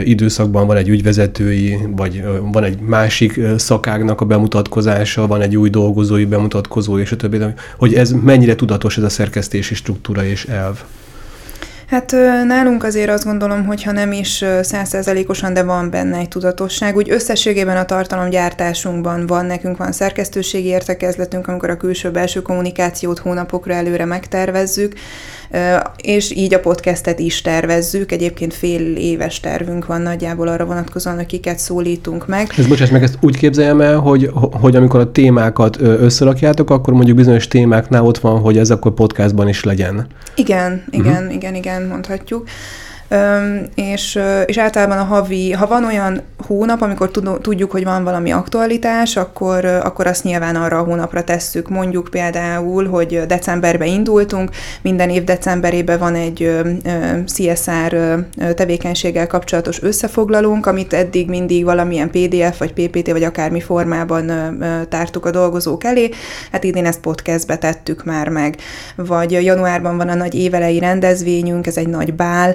időszakban 0.05 0.67
van 0.67 0.77
egy 0.77 0.89
ügyvezetői, 0.89 1.79
vagy 1.97 2.25
van 2.53 2.65
egy 2.65 2.79
másik 2.81 3.41
szakágnak 3.57 4.21
a 4.21 4.25
bemutatkozása, 4.25 5.27
van 5.27 5.41
egy 5.41 5.57
új 5.57 5.71
dolgozói 5.71 6.25
bemutatkozó, 6.25 6.99
és 6.99 7.13
a 7.13 7.17
többi, 7.17 7.39
hogy 7.79 7.95
ez 7.95 8.13
mennyire 8.13 8.55
tudatos 8.55 8.97
ez 8.97 9.05
a 9.05 9.09
szerkesztési 9.09 9.75
struktúra 9.75 10.25
és 10.25 10.45
elv. 10.45 10.83
Hát 11.87 12.13
nálunk 12.47 12.85
azért 12.85 13.11
azt 13.11 13.25
gondolom, 13.25 13.65
hogy 13.65 13.83
ha 13.83 13.93
nem 13.93 14.13
is 14.13 14.45
százszerzelékosan, 14.63 15.55
de 15.55 15.63
van 15.63 15.91
benne 15.91 16.19
egy 16.19 16.29
tudatosság. 16.29 16.97
Úgy 16.97 17.11
összességében 17.11 17.77
a 17.77 17.85
tartalomgyártásunkban 17.85 19.27
van, 19.27 19.47
nekünk 19.47 19.77
van 19.77 19.93
szerkesztőségi 19.93 20.69
értekezletünk, 20.69 21.49
amikor 21.49 21.71
a 21.71 21.77
külső-belső 21.77 22.43
kommunikációt 22.43 23.19
hónapokra 23.19 23.75
előre 23.75 24.05
megtervezzük, 24.05 24.93
és 25.97 26.31
így 26.31 26.55
a 26.55 26.61
podcastet 26.61 27.19
is 27.19 27.43
tervezzük. 27.43 28.13
Egyébként 28.13 28.55
fél 28.55 28.97
éves 28.97 29.41
tervünk 29.41 29.87
van 29.87 30.01
nagyjából 30.01 30.49
arra 30.49 30.65
vonatkozóan, 30.65 31.17
hogy 31.17 31.27
kiket 31.27 31.59
szólítunk 31.59 32.27
meg. 32.27 32.53
Ez 32.57 32.67
bocsáss 32.67 32.91
meg, 32.91 33.03
ezt 33.03 33.19
úgy 33.21 33.37
képzeljem 33.37 33.81
el, 33.81 33.99
hogy, 33.99 34.31
hogy 34.33 34.77
amikor 34.77 35.01
a 35.01 35.13
témákat 35.13 35.81
összerakjátok, 35.81 36.71
akkor 36.71 36.95
mondjuk 36.95 37.17
bizonyos 37.17 37.49
témáknál 37.49 38.05
ott 38.05 38.19
van, 38.19 38.41
hogy 38.41 38.59
ez 38.59 38.71
akkor 38.71 38.95
podcastban 38.95 39.49
is 39.49 39.65
legyen. 39.65 40.07
Igen, 40.35 40.85
igen, 40.91 41.13
uh-huh. 41.13 41.35
igen, 41.35 41.55
igen, 41.55 41.76
mondhatjuk. 41.83 42.49
És, 43.75 44.19
és 44.47 44.59
általában 44.59 44.99
a 44.99 45.05
havi, 45.05 45.53
ha 45.53 45.67
van 45.67 45.85
olyan 45.85 46.21
hónap, 46.47 46.83
amikor 46.83 47.11
tudjuk, 47.41 47.71
hogy 47.71 47.85
van 47.85 48.05
valami 48.05 48.31
aktualitás, 48.31 49.17
akkor, 49.17 49.65
akkor 49.65 50.07
azt 50.07 50.25
nyilván 50.25 50.57
arra 50.57 50.79
a 50.79 50.83
hónapra 50.85 51.25
tesszük. 51.25 51.69
Mondjuk 51.69 52.09
például, 52.11 52.89
hogy 52.89 53.27
decemberbe 53.27 53.87
indultunk, 53.87 54.51
minden 54.83 55.11
év 55.11 55.25
decemberében 55.25 55.99
van 55.99 56.15
egy 56.15 56.61
CSR 57.27 58.25
tevékenységgel 58.55 59.27
kapcsolatos 59.27 59.83
összefoglalónk, 59.83 60.67
amit 60.67 60.93
eddig 60.93 61.29
mindig 61.29 61.65
valamilyen 61.65 62.11
PDF, 62.11 62.59
vagy 62.59 62.73
PPT, 62.73 63.11
vagy 63.11 63.23
akármi 63.23 63.61
formában 63.61 64.33
tártuk 64.89 65.27
a 65.27 65.31
dolgozók 65.31 65.85
elé. 65.85 66.11
Hát 66.53 66.65
idén 66.65 66.87
ezt 66.87 67.01
podcastbe 67.01 67.59
tettük 67.59 68.05
már 68.05 68.29
meg. 68.29 68.57
Vagy 68.97 69.31
januárban 69.31 69.97
van 69.97 70.09
a 70.09 70.15
nagy 70.15 70.35
évelei 70.35 70.79
rendezvényünk, 70.79 71.67
ez 71.67 71.77
egy 71.77 71.89
nagy 71.89 72.15
bál, 72.15 72.55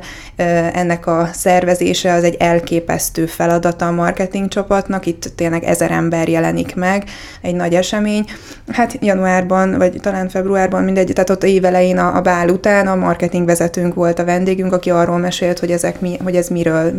ennek 0.73 1.07
a 1.07 1.29
szervezése 1.33 2.13
az 2.13 2.23
egy 2.23 2.35
elképesztő 2.39 3.25
feladata 3.25 3.87
a 3.87 3.91
marketing 3.91 4.47
csapatnak, 4.47 5.05
itt 5.05 5.31
tényleg 5.35 5.63
ezer 5.63 5.91
ember 5.91 6.29
jelenik 6.29 6.75
meg, 6.75 7.03
egy 7.41 7.55
nagy 7.55 7.73
esemény. 7.73 8.25
Hát 8.67 8.97
januárban, 9.01 9.77
vagy 9.77 9.97
talán 10.01 10.29
februárban, 10.29 10.83
mindegy, 10.83 11.11
tehát 11.13 11.29
ott 11.29 11.43
évelején 11.43 11.97
a, 11.97 12.15
a 12.15 12.21
bál 12.21 12.49
után 12.49 12.87
a 12.87 12.95
marketing 12.95 13.45
vezetőnk 13.45 13.93
volt 13.93 14.19
a 14.19 14.25
vendégünk, 14.25 14.73
aki 14.73 14.89
arról 14.89 15.17
mesélt, 15.17 15.59
hogy, 15.59 15.71
ezek 15.71 16.01
mi, 16.01 16.17
hogy 16.23 16.35
ez 16.35 16.47
miről, 16.47 16.91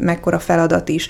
mekkora 0.00 0.38
feladat 0.38 0.88
is. 0.88 1.08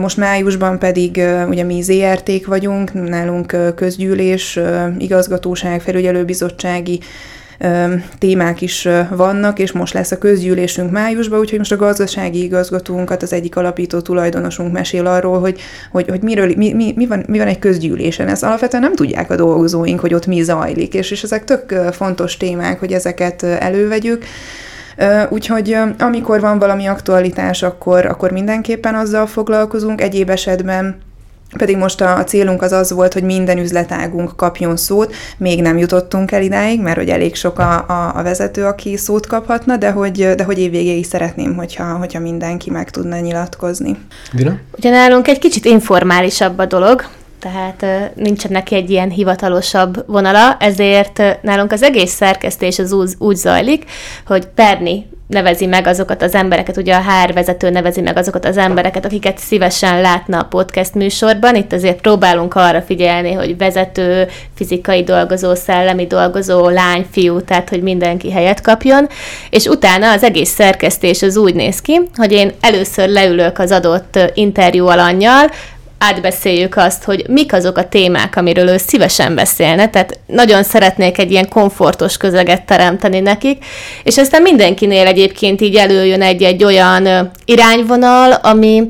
Most 0.00 0.16
májusban 0.16 0.78
pedig 0.78 1.22
ugye 1.48 1.62
mi 1.62 1.82
ZRT-k 1.82 2.46
vagyunk, 2.46 3.08
nálunk 3.08 3.74
közgyűlés, 3.74 4.58
igazgatóság, 4.98 5.80
felügyelőbizottsági 5.80 7.00
témák 8.18 8.60
is 8.60 8.88
vannak, 9.10 9.58
és 9.58 9.72
most 9.72 9.94
lesz 9.94 10.10
a 10.10 10.18
közgyűlésünk 10.18 10.90
májusban, 10.90 11.38
úgyhogy 11.38 11.58
most 11.58 11.72
a 11.72 11.76
gazdasági 11.76 12.42
igazgatónkat, 12.42 13.22
az 13.22 13.32
egyik 13.32 13.56
alapító 13.56 14.00
tulajdonosunk 14.00 14.72
mesél 14.72 15.06
arról, 15.06 15.40
hogy, 15.40 15.60
hogy, 15.92 16.08
hogy 16.08 16.22
miről, 16.22 16.52
mi, 16.56 16.72
mi, 16.72 16.92
mi, 16.96 17.06
van, 17.06 17.24
mi 17.28 17.38
van 17.38 17.46
egy 17.46 17.58
közgyűlésen. 17.58 18.28
Ezt 18.28 18.42
alapvetően 18.42 18.82
nem 18.82 18.94
tudják 18.94 19.30
a 19.30 19.36
dolgozóink, 19.36 20.00
hogy 20.00 20.14
ott 20.14 20.26
mi 20.26 20.42
zajlik, 20.42 20.94
és, 20.94 21.10
és 21.10 21.22
ezek 21.22 21.44
tök 21.44 21.72
fontos 21.92 22.36
témák, 22.36 22.78
hogy 22.78 22.92
ezeket 22.92 23.42
elővegyük. 23.42 24.24
Úgyhogy 25.28 25.76
amikor 25.98 26.40
van 26.40 26.58
valami 26.58 26.86
aktualitás, 26.86 27.62
akkor, 27.62 28.06
akkor 28.06 28.30
mindenképpen 28.30 28.94
azzal 28.94 29.26
foglalkozunk. 29.26 30.00
Egyéb 30.00 30.30
esetben 30.30 30.96
pedig 31.56 31.76
most 31.76 32.00
a 32.00 32.24
célunk 32.24 32.62
az 32.62 32.72
az 32.72 32.92
volt, 32.92 33.12
hogy 33.12 33.22
minden 33.22 33.58
üzletágunk 33.58 34.36
kapjon 34.36 34.76
szót, 34.76 35.14
még 35.36 35.62
nem 35.62 35.78
jutottunk 35.78 36.32
el 36.32 36.42
idáig, 36.42 36.80
mert 36.80 36.96
hogy 36.96 37.08
elég 37.08 37.34
sok 37.34 37.58
a, 37.58 37.84
a, 37.88 38.12
a 38.14 38.22
vezető, 38.22 38.64
aki 38.64 38.96
szót 38.96 39.26
kaphatna, 39.26 39.76
de 39.76 39.90
hogy, 39.90 40.34
de 40.34 40.44
hogy 40.44 40.58
évvégéig 40.58 41.04
szeretném, 41.04 41.54
hogyha, 41.54 41.84
hogyha 41.84 42.20
mindenki 42.20 42.70
meg 42.70 42.90
tudna 42.90 43.18
nyilatkozni. 43.18 43.96
Dina? 44.32 44.58
Ugye 44.76 44.90
nálunk 44.90 45.28
egy 45.28 45.38
kicsit 45.38 45.64
informálisabb 45.64 46.58
a 46.58 46.66
dolog, 46.66 47.04
tehát 47.38 47.86
nincsen 48.14 48.52
neki 48.52 48.74
egy 48.74 48.90
ilyen 48.90 49.10
hivatalosabb 49.10 50.04
vonala, 50.06 50.56
ezért 50.60 51.22
nálunk 51.42 51.72
az 51.72 51.82
egész 51.82 52.12
szerkesztés 52.12 52.78
az 52.78 52.92
úgy, 52.92 53.14
úgy 53.18 53.36
zajlik, 53.36 53.84
hogy 54.26 54.46
Perni 54.46 55.06
nevezi 55.28 55.66
meg 55.66 55.86
azokat 55.86 56.22
az 56.22 56.34
embereket, 56.34 56.76
ugye 56.76 56.94
a 56.94 57.02
HR 57.02 57.32
vezető 57.32 57.70
nevezi 57.70 58.00
meg 58.00 58.16
azokat 58.16 58.44
az 58.44 58.56
embereket, 58.56 59.04
akiket 59.04 59.38
szívesen 59.38 60.00
látna 60.00 60.38
a 60.38 60.44
podcast 60.44 60.94
műsorban. 60.94 61.54
Itt 61.54 61.72
azért 61.72 62.00
próbálunk 62.00 62.54
arra 62.54 62.82
figyelni, 62.82 63.32
hogy 63.32 63.56
vezető, 63.56 64.28
fizikai 64.54 65.02
dolgozó, 65.02 65.54
szellemi 65.54 66.06
dolgozó, 66.06 66.68
lány, 66.68 67.06
fiú, 67.10 67.40
tehát 67.40 67.68
hogy 67.68 67.82
mindenki 67.82 68.32
helyet 68.32 68.60
kapjon. 68.60 69.08
És 69.50 69.64
utána 69.64 70.12
az 70.12 70.22
egész 70.22 70.50
szerkesztés 70.50 71.22
az 71.22 71.36
úgy 71.36 71.54
néz 71.54 71.80
ki, 71.80 72.00
hogy 72.16 72.32
én 72.32 72.52
először 72.60 73.08
leülök 73.08 73.58
az 73.58 73.70
adott 73.70 74.18
interjú 74.34 74.86
alanyjal, 74.86 75.50
átbeszéljük 75.98 76.76
azt, 76.76 77.04
hogy 77.04 77.24
mik 77.28 77.52
azok 77.52 77.76
a 77.78 77.88
témák, 77.88 78.36
amiről 78.36 78.68
ő 78.68 78.76
szívesen 78.76 79.34
beszélne, 79.34 79.88
tehát 79.88 80.18
nagyon 80.26 80.62
szeretnék 80.62 81.18
egy 81.18 81.30
ilyen 81.30 81.48
komfortos 81.48 82.16
közeget 82.16 82.66
teremteni 82.66 83.20
nekik, 83.20 83.64
és 84.02 84.18
aztán 84.18 84.42
mindenkinél 84.42 85.06
egyébként 85.06 85.60
így 85.60 85.76
előjön 85.76 86.22
egy-egy 86.22 86.64
olyan 86.64 87.30
irányvonal, 87.44 88.32
ami, 88.32 88.82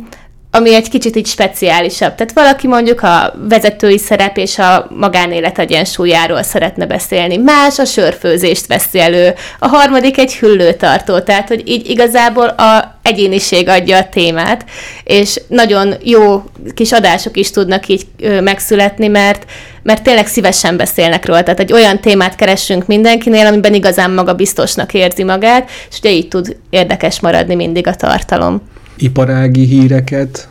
ami 0.58 0.74
egy 0.74 0.88
kicsit 0.88 1.16
így 1.16 1.26
speciálisabb. 1.26 2.14
Tehát 2.14 2.32
valaki 2.32 2.66
mondjuk 2.66 3.02
a 3.02 3.34
vezetői 3.48 3.98
szerep 3.98 4.36
és 4.36 4.58
a 4.58 4.86
magánélet 4.90 5.58
egyensúlyáról 5.58 6.42
szeretne 6.42 6.86
beszélni, 6.86 7.36
más 7.36 7.78
a 7.78 7.84
sörfőzést 7.84 8.66
veszi 8.66 9.00
elő, 9.00 9.34
a 9.58 9.66
harmadik 9.68 10.18
egy 10.18 10.34
hüllőtartó, 10.34 11.18
tehát 11.18 11.48
hogy 11.48 11.68
így 11.68 11.90
igazából 11.90 12.46
a 12.46 12.98
egyéniség 13.02 13.68
adja 13.68 13.96
a 13.96 14.08
témát, 14.08 14.64
és 15.04 15.40
nagyon 15.48 15.94
jó 16.02 16.42
kis 16.74 16.92
adások 16.92 17.36
is 17.36 17.50
tudnak 17.50 17.88
így 17.88 18.06
megszületni, 18.42 19.08
mert 19.08 19.44
mert 19.82 20.02
tényleg 20.02 20.26
szívesen 20.26 20.76
beszélnek 20.76 21.26
róla. 21.26 21.42
Tehát 21.42 21.60
egy 21.60 21.72
olyan 21.72 22.00
témát 22.00 22.34
keressünk 22.34 22.86
mindenkinél, 22.86 23.46
amiben 23.46 23.74
igazán 23.74 24.10
maga 24.10 24.34
biztosnak 24.34 24.94
érzi 24.94 25.24
magát, 25.24 25.70
és 25.90 25.98
ugye 25.98 26.10
így 26.10 26.28
tud 26.28 26.56
érdekes 26.70 27.20
maradni 27.20 27.54
mindig 27.54 27.86
a 27.86 27.94
tartalom 27.94 28.62
iparági 28.98 29.64
híreket 29.64 30.48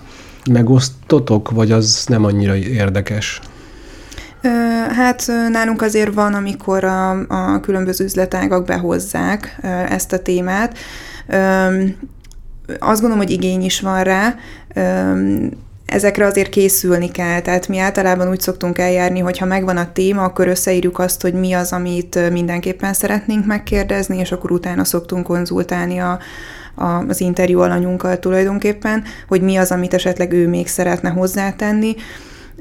megosztotok, 0.51 1.51
vagy 1.51 1.71
az 1.71 2.05
nem 2.07 2.23
annyira 2.23 2.55
érdekes? 2.55 3.41
Hát 4.95 5.31
nálunk 5.49 5.81
azért 5.81 6.13
van, 6.13 6.33
amikor 6.33 6.83
a, 6.83 7.09
a 7.27 7.59
különböző 7.59 8.03
üzletágak 8.03 8.65
behozzák 8.65 9.59
ezt 9.89 10.13
a 10.13 10.21
témát. 10.21 10.77
Azt 12.79 13.01
gondolom, 13.01 13.17
hogy 13.17 13.31
igény 13.31 13.63
is 13.63 13.81
van 13.81 14.03
rá. 14.03 14.35
Ezekre 15.85 16.25
azért 16.25 16.49
készülni 16.49 17.11
kell, 17.11 17.39
tehát 17.39 17.67
mi 17.67 17.77
általában 17.77 18.29
úgy 18.29 18.39
szoktunk 18.39 18.77
eljárni, 18.77 19.19
hogy 19.19 19.37
ha 19.37 19.45
megvan 19.45 19.77
a 19.77 19.91
téma, 19.91 20.23
akkor 20.23 20.47
összeírjuk 20.47 20.99
azt, 20.99 21.21
hogy 21.21 21.33
mi 21.33 21.53
az, 21.53 21.71
amit 21.71 22.31
mindenképpen 22.31 22.93
szeretnénk 22.93 23.45
megkérdezni, 23.45 24.17
és 24.17 24.31
akkor 24.31 24.51
utána 24.51 24.83
szoktunk 24.83 25.25
konzultálni 25.25 25.97
a, 25.97 26.19
az 27.07 27.21
interjú 27.21 27.59
alanyunkkal 27.59 28.19
tulajdonképpen, 28.19 29.03
hogy 29.27 29.41
mi 29.41 29.55
az, 29.55 29.71
amit 29.71 29.93
esetleg 29.93 30.31
ő 30.31 30.47
még 30.47 30.67
szeretne 30.67 31.09
hozzátenni. 31.09 31.95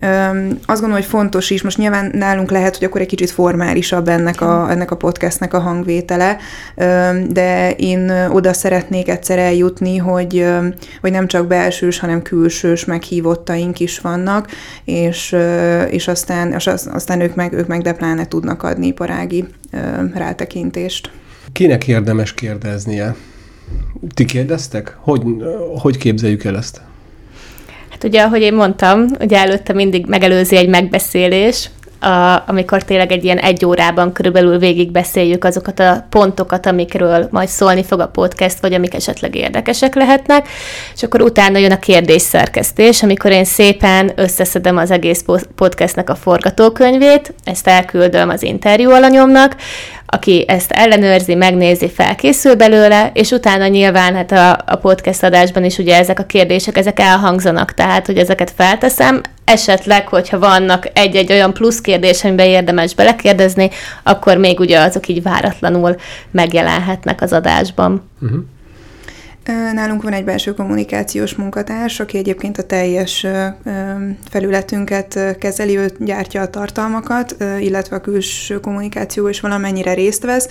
Öm, 0.00 0.48
azt 0.48 0.80
gondolom, 0.80 1.02
hogy 1.02 1.04
fontos 1.04 1.50
is, 1.50 1.62
most 1.62 1.76
nyilván 1.78 2.10
nálunk 2.14 2.50
lehet, 2.50 2.76
hogy 2.76 2.86
akkor 2.86 3.00
egy 3.00 3.06
kicsit 3.06 3.30
formálisabb 3.30 4.08
ennek 4.08 4.40
a, 4.40 4.70
ennek 4.70 4.90
a 4.90 4.96
podcastnek 4.96 5.54
a 5.54 5.58
hangvétele, 5.58 6.36
de 7.28 7.70
én 7.76 8.10
oda 8.30 8.52
szeretnék 8.52 9.08
egyszer 9.08 9.38
eljutni, 9.38 9.96
hogy, 9.96 10.38
öm, 10.38 10.74
hogy 11.00 11.10
nem 11.10 11.26
csak 11.26 11.46
belsős, 11.46 11.98
hanem 11.98 12.22
külsős 12.22 12.84
meghívottaink 12.84 13.80
is 13.80 13.98
vannak, 13.98 14.48
és, 14.84 15.36
és 15.90 16.08
aztán, 16.08 16.52
és 16.52 16.66
aztán 16.66 17.20
ők 17.20 17.34
meg, 17.34 17.52
ők 17.52 17.66
meg 17.66 17.82
de 17.82 17.92
pláne 17.92 18.26
tudnak 18.28 18.62
adni 18.62 18.86
iparági 18.86 19.44
rátekintést. 20.14 21.10
Kinek 21.52 21.88
érdemes 21.88 22.34
kérdeznie? 22.34 23.14
Ti 24.14 24.24
kérdeztek? 24.24 24.96
Hogy, 25.00 25.22
hogy 25.78 25.96
képzeljük 25.96 26.44
el 26.44 26.56
ezt? 26.56 26.80
Hát 27.90 28.04
ugye, 28.04 28.22
ahogy 28.22 28.40
én 28.40 28.54
mondtam, 28.54 29.06
ugye 29.20 29.38
előtte 29.38 29.72
mindig 29.72 30.06
megelőzi 30.06 30.56
egy 30.56 30.68
megbeszélés, 30.68 31.70
a, 32.00 32.42
amikor 32.46 32.82
tényleg 32.82 33.12
egy 33.12 33.24
ilyen 33.24 33.38
egy 33.38 33.64
órában 33.64 34.12
körülbelül 34.12 34.58
végigbeszéljük 34.58 35.44
azokat 35.44 35.80
a 35.80 36.06
pontokat, 36.10 36.66
amikről 36.66 37.28
majd 37.30 37.48
szólni 37.48 37.84
fog 37.84 38.00
a 38.00 38.08
podcast, 38.08 38.60
vagy 38.60 38.72
amik 38.72 38.94
esetleg 38.94 39.34
érdekesek 39.34 39.94
lehetnek, 39.94 40.48
és 40.94 41.02
akkor 41.02 41.22
utána 41.22 41.58
jön 41.58 41.72
a 41.72 41.78
kérdésszerkesztés, 41.78 43.02
amikor 43.02 43.30
én 43.30 43.44
szépen 43.44 44.12
összeszedem 44.14 44.76
az 44.76 44.90
egész 44.90 45.24
podcastnek 45.54 46.10
a 46.10 46.14
forgatókönyvét, 46.14 47.34
ezt 47.44 47.66
elküldöm 47.66 48.28
az 48.28 48.42
interjú 48.42 48.90
alanyomnak, 48.90 49.56
aki 50.06 50.44
ezt 50.48 50.70
ellenőrzi, 50.70 51.34
megnézi, 51.34 51.88
felkészül 51.88 52.54
belőle, 52.54 53.10
és 53.14 53.30
utána 53.30 53.66
nyilván 53.66 54.14
hát 54.14 54.32
a, 54.32 54.72
a 54.72 54.76
podcast 54.76 55.22
adásban 55.22 55.64
is 55.64 55.78
ugye 55.78 55.96
ezek 55.96 56.18
a 56.18 56.24
kérdések, 56.24 56.78
ezek 56.78 57.00
elhangzanak, 57.00 57.74
tehát 57.74 58.06
hogy 58.06 58.18
ezeket 58.18 58.52
felteszem, 58.56 59.20
esetleg, 59.44 60.08
hogyha 60.08 60.38
vannak 60.38 60.88
egy-egy 60.92 61.32
olyan 61.32 61.52
plusz 61.52 61.80
kérdés, 61.80 62.24
amiben 62.24 62.46
érdemes 62.46 62.94
belekérdezni, 62.94 63.70
akkor 64.02 64.36
még 64.36 64.60
ugye 64.60 64.80
azok 64.80 65.08
így 65.08 65.22
váratlanul 65.22 65.96
megjelenhetnek 66.30 67.22
az 67.22 67.32
adásban. 67.32 68.10
Uh-huh. 68.20 68.40
Nálunk 69.46 70.02
van 70.02 70.12
egy 70.12 70.24
belső 70.24 70.54
kommunikációs 70.54 71.34
munkatárs, 71.34 72.00
aki 72.00 72.18
egyébként 72.18 72.58
a 72.58 72.62
teljes 72.62 73.26
felületünket 74.30 75.36
kezeli, 75.38 75.76
ő 75.76 75.92
gyártja 75.98 76.40
a 76.40 76.50
tartalmakat, 76.50 77.36
illetve 77.60 77.96
a 77.96 78.00
külső 78.00 78.60
kommunikáció 78.60 79.28
is 79.28 79.40
valamennyire 79.40 79.94
részt 79.94 80.24
vesz. 80.24 80.48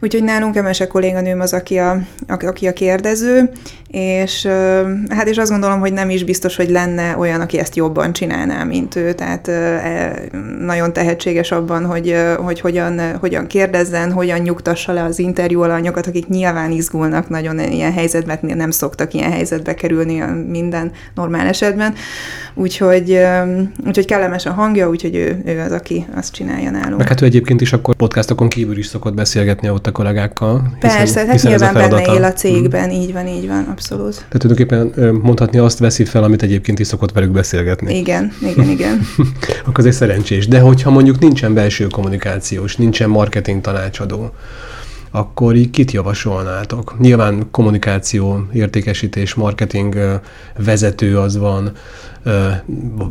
Úgyhogy 0.00 0.22
nálunk 0.22 0.56
Emese 0.56 0.86
kolléganőm 0.86 1.40
az, 1.40 1.52
aki 1.52 1.78
a, 1.78 1.98
aki 2.28 2.66
a 2.66 2.72
kérdező, 2.72 3.50
és 3.94 4.46
hát 5.08 5.28
és 5.28 5.36
azt 5.36 5.50
gondolom, 5.50 5.80
hogy 5.80 5.92
nem 5.92 6.10
is 6.10 6.24
biztos, 6.24 6.56
hogy 6.56 6.70
lenne 6.70 7.16
olyan, 7.18 7.40
aki 7.40 7.58
ezt 7.58 7.76
jobban 7.76 8.12
csinálná, 8.12 8.64
mint 8.64 8.96
ő, 8.96 9.12
tehát 9.12 9.48
e, 9.48 10.12
nagyon 10.58 10.92
tehetséges 10.92 11.50
abban, 11.50 11.84
hogy, 11.84 12.16
hogy 12.36 12.60
hogyan, 12.60 13.16
hogyan 13.18 13.46
kérdezzen, 13.46 14.12
hogyan 14.12 14.40
nyugtassa 14.40 14.92
le 14.92 15.02
az 15.02 15.18
interjú 15.18 15.62
alanyokat, 15.62 16.06
akik 16.06 16.28
nyilván 16.28 16.70
izgulnak 16.70 17.28
nagyon 17.28 17.58
ilyen 17.58 17.92
helyzetben, 17.92 18.38
nem 18.40 18.70
szoktak 18.70 19.14
ilyen 19.14 19.32
helyzetbe 19.32 19.74
kerülni 19.74 20.24
minden 20.48 20.90
normál 21.14 21.46
esetben, 21.46 21.94
úgyhogy, 22.54 23.20
úgyhogy 23.86 24.06
kellemes 24.06 24.46
a 24.46 24.52
hangja, 24.52 24.88
úgyhogy 24.88 25.14
ő, 25.14 25.42
ő 25.44 25.60
az, 25.60 25.72
aki 25.72 26.06
azt 26.16 26.32
csinálja 26.32 26.70
nálunk. 26.70 26.98
Meg 26.98 27.08
hát 27.08 27.20
ő 27.20 27.24
egyébként 27.24 27.60
is 27.60 27.72
akkor 27.72 27.94
podcastokon 27.94 28.48
kívül 28.48 28.78
is 28.78 28.86
szokott 28.86 29.14
beszélgetni 29.14 29.70
ott 29.70 29.86
a 29.86 29.92
kollégákkal. 29.92 30.76
Hiszen, 30.80 30.96
Persze, 30.96 31.20
hát 31.20 31.32
hiszen 31.32 31.50
nyilván 31.50 31.74
benne 31.74 32.14
él 32.14 32.24
a 32.24 32.32
cégben, 32.32 32.88
mm. 32.88 32.92
így 32.92 33.12
van, 33.12 33.26
így 33.26 33.48
van, 33.48 33.58
abszolút. 33.58 33.83
Tehát 33.88 34.38
tulajdonképpen 34.38 35.14
mondhatni 35.14 35.58
azt 35.58 35.78
veszi 35.78 36.04
fel, 36.04 36.24
amit 36.24 36.42
egyébként 36.42 36.78
is 36.78 36.86
szokott 36.86 37.12
velük 37.12 37.30
beszélgetni. 37.30 37.98
Igen, 37.98 38.32
igen, 38.40 38.68
igen. 38.68 39.00
akkor 39.66 39.86
ez 39.86 39.94
szerencsés. 39.94 40.48
De 40.48 40.60
hogyha 40.60 40.90
mondjuk 40.90 41.18
nincsen 41.18 41.54
belső 41.54 41.86
kommunikációs, 41.86 42.76
nincsen 42.76 43.10
marketing 43.10 43.60
tanácsadó, 43.60 44.32
akkor 45.16 45.54
így 45.54 45.70
kit 45.70 45.90
javasolnátok? 45.90 46.96
Nyilván 46.98 47.48
kommunikáció, 47.50 48.46
értékesítés, 48.52 49.34
marketing 49.34 50.20
vezető 50.58 51.18
az 51.18 51.36
van, 51.36 51.72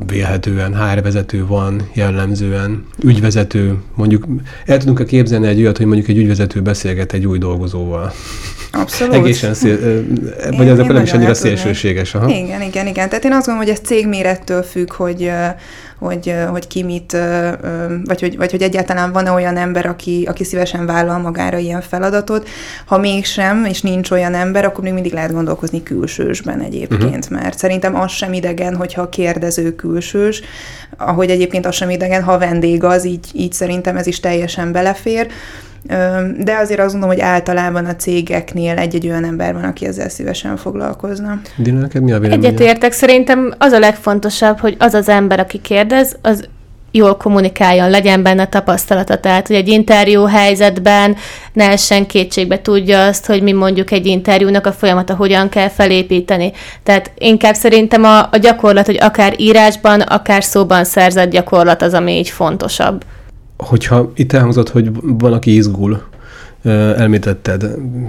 vélhetően 0.05 0.75
HR 0.75 1.01
vezető 1.01 1.45
van 1.45 1.89
jellemzően, 1.93 2.85
ügyvezető, 3.03 3.77
mondjuk 3.95 4.25
el 4.65 4.77
tudunk-e 4.77 5.03
képzelni 5.03 5.47
egy 5.47 5.59
olyat, 5.59 5.77
hogy 5.77 5.85
mondjuk 5.85 6.07
egy 6.07 6.17
ügyvezető 6.17 6.61
beszélget 6.61 7.13
egy 7.13 7.25
új 7.25 7.37
dolgozóval? 7.37 8.13
Abszolút. 8.71 9.13
Egészen 9.13 9.53
szél, 9.53 10.03
vagy 10.57 10.69
az 10.69 10.77
nem 10.77 11.03
is 11.03 11.13
annyira 11.13 11.33
szélsőséges. 11.33 12.15
Aha. 12.15 12.29
Igen, 12.29 12.61
igen, 12.61 12.87
igen. 12.87 13.09
Tehát 13.09 13.25
én 13.25 13.31
azt 13.31 13.45
gondolom, 13.45 13.69
hogy 13.69 13.69
ez 13.69 13.87
cégmérettől 13.87 14.63
függ, 14.63 14.93
hogy, 14.93 15.31
hogy, 16.03 16.35
hogy 16.49 16.67
ki 16.67 16.83
mit, 16.83 17.17
vagy 18.03 18.19
hogy, 18.19 18.37
vagy 18.37 18.51
hogy 18.51 18.61
egyáltalán 18.61 19.11
van-e 19.11 19.31
olyan 19.31 19.57
ember, 19.57 19.85
aki, 19.85 20.25
aki 20.29 20.43
szívesen 20.43 20.85
vállal 20.85 21.17
magára 21.17 21.57
ilyen 21.57 21.81
feladatot. 21.81 22.49
Ha 22.85 22.97
mégsem, 22.97 23.65
és 23.65 23.81
nincs 23.81 24.11
olyan 24.11 24.33
ember, 24.33 24.65
akkor 24.65 24.83
még 24.83 24.93
mindig 24.93 25.13
lehet 25.13 25.33
gondolkozni 25.33 25.83
külsősben 25.83 26.61
egyébként, 26.61 27.25
uh-huh. 27.25 27.41
mert 27.41 27.57
szerintem 27.57 27.95
az 27.95 28.11
sem 28.11 28.33
idegen, 28.33 28.75
hogyha 28.75 29.01
a 29.01 29.09
kérdező 29.09 29.75
külsős, 29.75 30.41
ahogy 30.97 31.29
egyébként 31.29 31.65
az 31.65 31.75
sem 31.75 31.89
idegen, 31.89 32.23
ha 32.23 32.37
vendég 32.37 32.83
az, 32.83 33.05
így, 33.05 33.27
így 33.33 33.53
szerintem 33.53 33.97
ez 33.97 34.07
is 34.07 34.19
teljesen 34.19 34.71
belefér. 34.71 35.27
De 36.38 36.56
azért 36.62 36.80
azt 36.80 36.91
gondolom, 36.91 37.15
hogy 37.15 37.26
általában 37.26 37.86
a 37.86 37.96
cégeknél 37.96 38.78
egy-egy 38.78 39.08
olyan 39.08 39.26
ember 39.26 39.54
van, 39.54 39.63
aki 39.63 39.86
ezzel 39.86 40.10
szívesen 40.10 40.58
foglalkozna. 40.58 41.41
Dina, 41.56 41.80
neked 41.80 42.02
mi 42.02 42.12
a 42.12 42.22
Egyetértek, 42.22 42.91
szerintem 42.91 43.54
az 43.58 43.72
a 43.72 43.80
legfontosabb, 43.80 44.60
hogy 44.60 44.76
az 44.80 44.93
az 44.93 45.10
ember, 45.10 45.39
aki 45.39 45.62
kérdez, 45.62 46.15
az 46.22 46.48
jól 46.96 47.17
kommunikáljon, 47.17 47.89
legyen 47.89 48.24
benne 48.24 48.48
tapasztalata, 48.48 49.19
tehát 49.19 49.48
hogy 49.48 49.56
egy 49.56 49.67
interjú 49.67 50.24
helyzetben 50.26 51.15
ne 51.54 51.69
essen 51.69 52.06
kétségbe 52.06 52.62
tudja 52.62 53.06
azt, 53.06 53.26
hogy 53.26 53.41
mi 53.41 53.52
mondjuk 53.52 53.91
egy 53.91 54.06
interjúnak 54.06 54.65
a 54.65 54.72
folyamata 54.72 55.15
hogyan 55.15 55.50
kell 55.50 55.69
felépíteni. 55.69 56.52
Tehát 56.84 57.12
inkább 57.17 57.54
szerintem 57.54 58.04
a, 58.04 58.19
a 58.19 58.38
gyakorlat, 58.41 58.86
hogy 58.86 58.98
akár 59.02 59.34
írásban, 59.38 60.02
akár 60.02 60.43
szóban 60.43 60.84
szerzett 60.84 61.30
gyakorlat 61.30 61.82
az, 61.82 61.93
ami 61.93 62.17
így 62.17 62.30
fontosabb 62.30 63.04
hogyha 63.57 64.11
itt 64.15 64.33
elhangzott, 64.33 64.69
hogy 64.69 64.91
van, 65.01 65.33
aki 65.33 65.55
izgul, 65.55 66.03
elmétetted, 66.97 67.65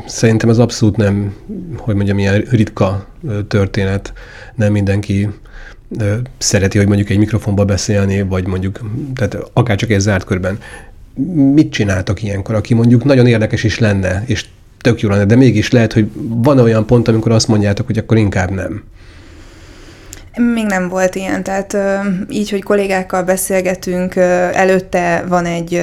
szerintem 0.07 0.49
ez 0.49 0.59
abszolút 0.59 0.97
nem, 0.97 1.35
hogy 1.77 1.95
mondjam, 1.95 2.19
ilyen 2.19 2.45
ritka 2.51 3.07
történet. 3.49 4.13
Nem 4.55 4.73
mindenki 4.73 5.29
szereti, 6.39 6.79
hogy 6.79 6.87
mondjuk 6.87 7.11
egy 7.11 7.19
mikrofonba 7.19 7.65
beszélni, 7.65 8.23
vagy 8.23 8.47
mondjuk, 8.47 8.81
tehát 9.15 9.51
akár 9.53 9.77
csak 9.77 9.91
egy 9.91 10.01
zárt 10.01 10.25
körben. 10.25 10.59
Mit 11.55 11.73
csináltak 11.73 12.23
ilyenkor, 12.23 12.55
aki 12.55 12.75
mondjuk 12.75 13.05
nagyon 13.05 13.27
érdekes 13.27 13.65
is 13.65 13.79
lenne, 13.79 14.23
és 14.27 14.47
tök 14.81 15.01
jó 15.01 15.09
lenne, 15.09 15.25
de 15.25 15.37
mégis 15.37 15.71
lehet, 15.71 15.93
hogy 15.93 16.11
van 16.15 16.59
olyan 16.59 16.87
pont, 16.87 17.09
amikor 17.09 17.33
azt 17.33 17.49
mondjátok, 17.49 17.87
hogy 17.87 17.99
akkor 17.99 18.17
inkább 18.17 18.51
nem. 18.51 18.83
Még 20.37 20.65
nem 20.65 20.89
volt 20.89 21.15
ilyen, 21.15 21.43
tehát 21.43 21.77
így, 22.29 22.51
hogy 22.51 22.63
kollégákkal 22.63 23.23
beszélgetünk, 23.23 24.17
előtte 24.53 25.25
van 25.29 25.45
egy 25.47 25.83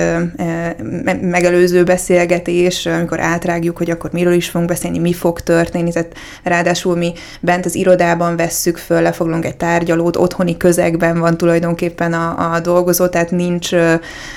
megelőző 1.21 1.83
beszélgetés, 1.83 2.85
amikor 2.85 3.19
átrágjuk, 3.19 3.77
hogy 3.77 3.89
akkor 3.89 4.11
miről 4.11 4.33
is 4.33 4.49
fogunk 4.49 4.69
beszélni, 4.69 4.99
mi 4.99 5.13
fog 5.13 5.41
történni, 5.41 5.91
tehát 5.91 6.13
ráadásul 6.43 6.97
mi 6.97 7.13
bent 7.39 7.65
az 7.65 7.75
irodában 7.75 8.35
vesszük 8.35 8.77
föl, 8.77 9.01
lefoglalunk 9.01 9.45
egy 9.45 9.57
tárgyalót, 9.57 10.15
otthoni 10.15 10.57
közegben 10.57 11.19
van 11.19 11.37
tulajdonképpen 11.37 12.13
a, 12.13 12.53
a 12.53 12.59
dolgozó, 12.59 13.07
tehát 13.07 13.31
nincs, 13.31 13.73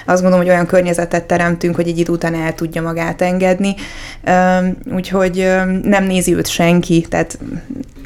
azt 0.06 0.22
gondolom, 0.22 0.38
hogy 0.38 0.48
olyan 0.48 0.66
környezetet 0.66 1.24
teremtünk, 1.24 1.74
hogy 1.74 1.88
egy 1.88 1.98
idő 1.98 2.12
után 2.12 2.34
el 2.34 2.54
tudja 2.54 2.82
magát 2.82 3.22
engedni, 3.22 3.74
úgyhogy 4.92 5.50
nem 5.82 6.04
nézi 6.04 6.34
őt 6.34 6.48
senki, 6.48 7.06
tehát 7.08 7.38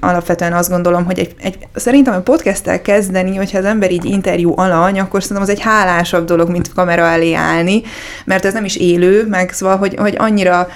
alapvetően 0.00 0.52
azt 0.52 0.70
gondolom, 0.70 1.04
hogy 1.04 1.18
egy, 1.18 1.34
egy, 1.42 1.58
szerintem 1.74 2.14
a 2.14 2.20
podcasttel 2.20 2.82
kezdeni, 2.82 3.36
hogyha 3.36 3.58
az 3.58 3.64
ember 3.64 3.90
így 3.90 4.04
interjú 4.04 4.52
alany, 4.56 5.00
akkor 5.00 5.22
szerintem 5.22 5.46
az 5.46 5.52
egy 5.52 5.60
hálásabb 5.60 6.24
dolog, 6.24 6.50
mint 6.50 6.72
kamera 6.72 7.02
elé 7.02 7.32
állni, 7.32 7.82
mert 8.24 8.44
ez 8.44 8.52
nem 8.52 8.64
is 8.64 8.76
élő, 8.76 9.26
meg 9.26 9.52
szóval, 9.52 9.76
hogy, 9.76 9.94
hogy 9.96 10.14
annyira 10.18 10.68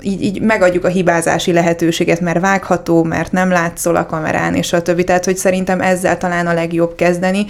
így, 0.00 0.22
így 0.22 0.40
megadjuk 0.40 0.84
a 0.84 0.88
hibázási 0.88 1.52
lehetőséget, 1.52 2.20
mert 2.20 2.40
vágható, 2.40 3.02
mert 3.02 3.32
nem 3.32 3.50
látszol 3.50 3.96
a 3.96 4.06
kamerán, 4.06 4.54
és 4.54 4.72
a 4.72 4.82
többi. 4.82 5.04
Tehát, 5.04 5.24
hogy 5.24 5.36
szerintem 5.36 5.80
ezzel 5.80 6.18
talán 6.18 6.46
a 6.46 6.54
legjobb 6.54 6.94
kezdeni. 6.94 7.46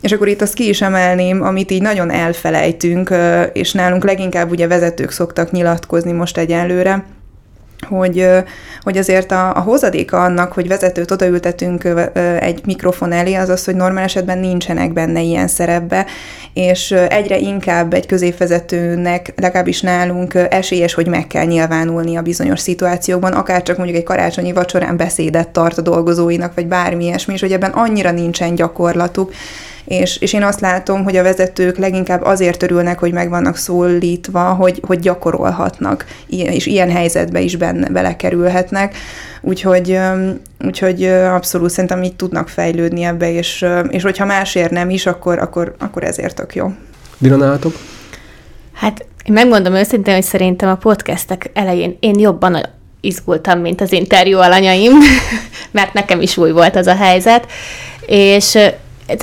És 0.00 0.12
akkor 0.12 0.28
itt 0.28 0.42
azt 0.42 0.54
ki 0.54 0.68
is 0.68 0.82
emelném, 0.82 1.42
amit 1.42 1.70
így 1.70 1.82
nagyon 1.82 2.10
elfelejtünk, 2.10 3.14
és 3.52 3.72
nálunk 3.72 4.04
leginkább 4.04 4.50
ugye 4.50 4.66
vezetők 4.66 5.10
szoktak 5.10 5.50
nyilatkozni 5.50 6.12
most 6.12 6.38
egyelőre, 6.38 7.04
hogy, 7.86 8.28
hogy 8.82 8.96
azért 8.96 9.32
a, 9.32 9.56
a 9.56 9.60
hozadéka 9.60 10.22
annak, 10.22 10.52
hogy 10.52 10.68
vezetőt 10.68 11.10
odaültetünk 11.10 11.88
egy 12.40 12.60
mikrofon 12.66 13.12
elé, 13.12 13.34
az 13.34 13.48
az, 13.48 13.64
hogy 13.64 13.74
normál 13.74 14.04
esetben 14.04 14.38
nincsenek 14.38 14.92
benne 14.92 15.20
ilyen 15.20 15.48
szerepbe, 15.48 16.06
és 16.52 16.90
egyre 16.90 17.38
inkább 17.38 17.94
egy 17.94 18.06
középvezetőnek, 18.06 19.32
legalábbis 19.36 19.80
nálunk 19.80 20.34
esélyes, 20.34 20.94
hogy 20.94 21.06
meg 21.06 21.26
kell 21.26 21.44
nyilvánulni 21.44 22.16
a 22.16 22.22
bizonyos 22.22 22.60
szituációkban, 22.60 23.32
akár 23.32 23.62
csak 23.62 23.76
mondjuk 23.76 23.98
egy 23.98 24.04
karácsonyi 24.04 24.52
vacsorán 24.52 24.96
beszédet 24.96 25.48
tart 25.48 25.78
a 25.78 25.82
dolgozóinak, 25.82 26.54
vagy 26.54 26.66
bármi 26.66 27.04
ilyesmi, 27.04 27.34
és 27.34 27.40
hogy 27.40 27.52
ebben 27.52 27.70
annyira 27.70 28.10
nincsen 28.10 28.54
gyakorlatuk, 28.54 29.32
és, 29.88 30.16
és 30.16 30.32
én 30.32 30.42
azt 30.42 30.60
látom, 30.60 31.04
hogy 31.04 31.16
a 31.16 31.22
vezetők 31.22 31.76
leginkább 31.76 32.22
azért 32.22 32.62
örülnek, 32.62 32.98
hogy 32.98 33.12
meg 33.12 33.28
vannak 33.28 33.56
szólítva, 33.56 34.42
hogy, 34.42 34.82
hogy 34.86 34.98
gyakorolhatnak, 34.98 36.04
és 36.26 36.66
ilyen 36.66 36.90
helyzetbe 36.90 37.40
is 37.40 37.56
benne, 37.56 37.88
belekerülhetnek, 37.88 38.96
úgyhogy, 39.40 39.98
úgyhogy 40.64 41.04
abszolút 41.04 41.70
szerintem 41.70 42.02
így 42.02 42.16
tudnak 42.16 42.48
fejlődni 42.48 43.02
ebbe, 43.02 43.32
és, 43.32 43.66
és 43.88 44.02
hogyha 44.02 44.24
másért 44.24 44.70
nem 44.70 44.90
is, 44.90 45.06
akkor, 45.06 45.38
akkor, 45.38 45.74
akkor 45.78 46.04
ezért 46.04 46.34
tök 46.34 46.54
jó. 46.54 46.72
Dinanálatok? 47.18 47.72
Hát 48.72 49.06
én 49.24 49.32
megmondom 49.32 49.74
őszintén, 49.74 50.14
hogy 50.14 50.22
szerintem 50.22 50.68
a 50.68 50.76
podcastek 50.76 51.50
elején 51.54 51.96
én 52.00 52.18
jobban 52.18 52.60
izgultam, 53.00 53.60
mint 53.60 53.80
az 53.80 53.92
interjú 53.92 54.38
alanyaim, 54.38 54.92
mert 55.70 55.92
nekem 55.92 56.20
is 56.20 56.36
új 56.36 56.50
volt 56.50 56.76
az 56.76 56.86
a 56.86 56.96
helyzet, 56.96 57.46
és 58.06 58.58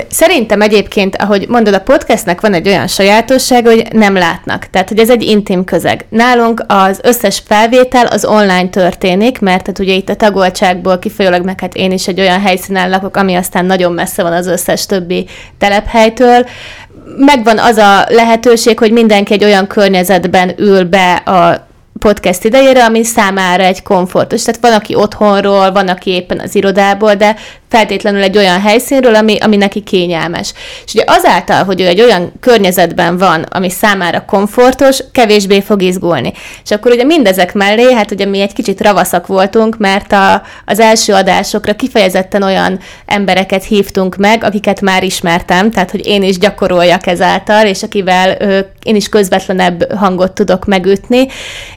Szerintem 0.10 0.62
egyébként, 0.62 1.16
ahogy 1.16 1.48
mondod, 1.48 1.74
a 1.74 1.80
podcastnek 1.80 2.42
van 2.42 2.54
egy 2.54 2.68
olyan 2.68 2.88
sajátossága, 2.88 3.70
hogy 3.70 3.88
nem 3.92 4.16
látnak. 4.16 4.68
Tehát, 4.72 4.90
hogy 4.90 5.00
ez 5.00 5.10
egy 5.10 5.24
intim 5.24 5.64
közeg. 5.64 6.06
Nálunk 6.10 6.64
az 6.68 7.00
összes 7.04 7.42
felvétel 7.48 8.06
az 8.06 8.26
online 8.26 8.70
történik, 8.70 9.40
mert 9.40 9.62
tehát 9.64 9.80
ugye 9.80 9.94
itt 9.94 10.10
a 10.10 10.16
tagoltságból 10.16 11.00
kifolyólag 11.00 11.46
meg 11.46 11.60
hát 11.60 11.76
én 11.76 11.92
is 11.92 12.08
egy 12.08 12.20
olyan 12.20 12.42
helyszínen 12.42 12.90
lakok, 12.90 13.18
ami 13.18 13.36
aztán 13.36 13.66
nagyon 13.66 13.92
messze 13.92 14.24
van 14.24 14.34
az 14.34 14.48
összes 14.48 14.86
többi 14.86 15.28
telephelytől. 15.58 16.46
Megvan 17.18 17.60
az 17.60 17.78
a 17.78 18.06
lehetőség, 18.08 18.80
hogy 18.80 18.92
mindenki 18.92 19.34
egy 19.34 19.44
olyan 19.44 19.68
környezetben 19.68 20.54
ül 20.58 20.84
be 20.84 21.14
a 21.14 21.68
podcast 22.06 22.44
idejére, 22.44 22.84
ami 22.84 23.04
számára 23.04 23.64
egy 23.64 23.84
komfortos. 23.84 24.42
Tehát 24.42 24.62
van, 24.62 24.74
aki 24.74 24.96
otthonról, 24.96 25.72
van, 25.72 25.88
aki 25.88 26.10
éppen 26.10 26.40
az 26.40 26.56
irodából, 26.56 27.16
de 27.16 27.36
feltétlenül 27.70 28.22
egy 28.22 28.38
olyan 28.38 28.62
helyszínről, 28.62 29.16
ami, 29.16 29.38
ami 29.40 29.56
neki 29.56 29.82
kényelmes. 29.82 30.54
És 30.86 30.94
ugye 30.94 31.04
azáltal, 31.08 31.64
hogy 31.64 31.82
ő 31.82 31.88
egy 31.88 32.02
olyan 32.02 32.34
környezetben 32.40 33.18
van, 33.18 33.46
ami 33.50 33.70
számára 33.70 34.26
komfortos, 34.26 35.00
kevésbé 35.12 35.62
fog 35.62 35.82
izgulni. 35.82 36.34
És 36.64 36.72
akkor 36.72 36.92
ugye 36.92 37.04
mindezek 37.04 37.54
mellé, 37.54 37.94
hát 37.94 38.12
ugye 38.12 38.26
mi 38.26 38.42
egy 38.42 38.54
kicsit 38.54 38.82
ravaszak 38.82 39.28
voltunk, 39.28 39.78
mert 39.78 40.12
a, 40.12 40.42
az 40.66 40.80
első 40.80 41.14
adásokra 41.14 41.76
kifejezetten 41.76 42.44
olyan 42.44 42.80
embereket 43.06 43.64
hívtunk 43.64 44.16
meg, 44.16 44.44
akiket 44.44 44.82
már 44.82 45.04
ismertem, 45.04 45.72
tehát 45.72 45.92
hogy 45.92 46.08
én 46.08 46.24
is 46.24 46.38
gyakoroljak 46.38 47.08
ezáltal, 47.08 47.66
és 47.66 47.84
akivel 47.84 48.36
ö, 48.40 48.60
én 48.86 48.96
is 48.96 49.10
közvetlenebb 49.10 49.94
hangot 49.94 50.32
tudok 50.32 50.66
megütni, 50.66 51.28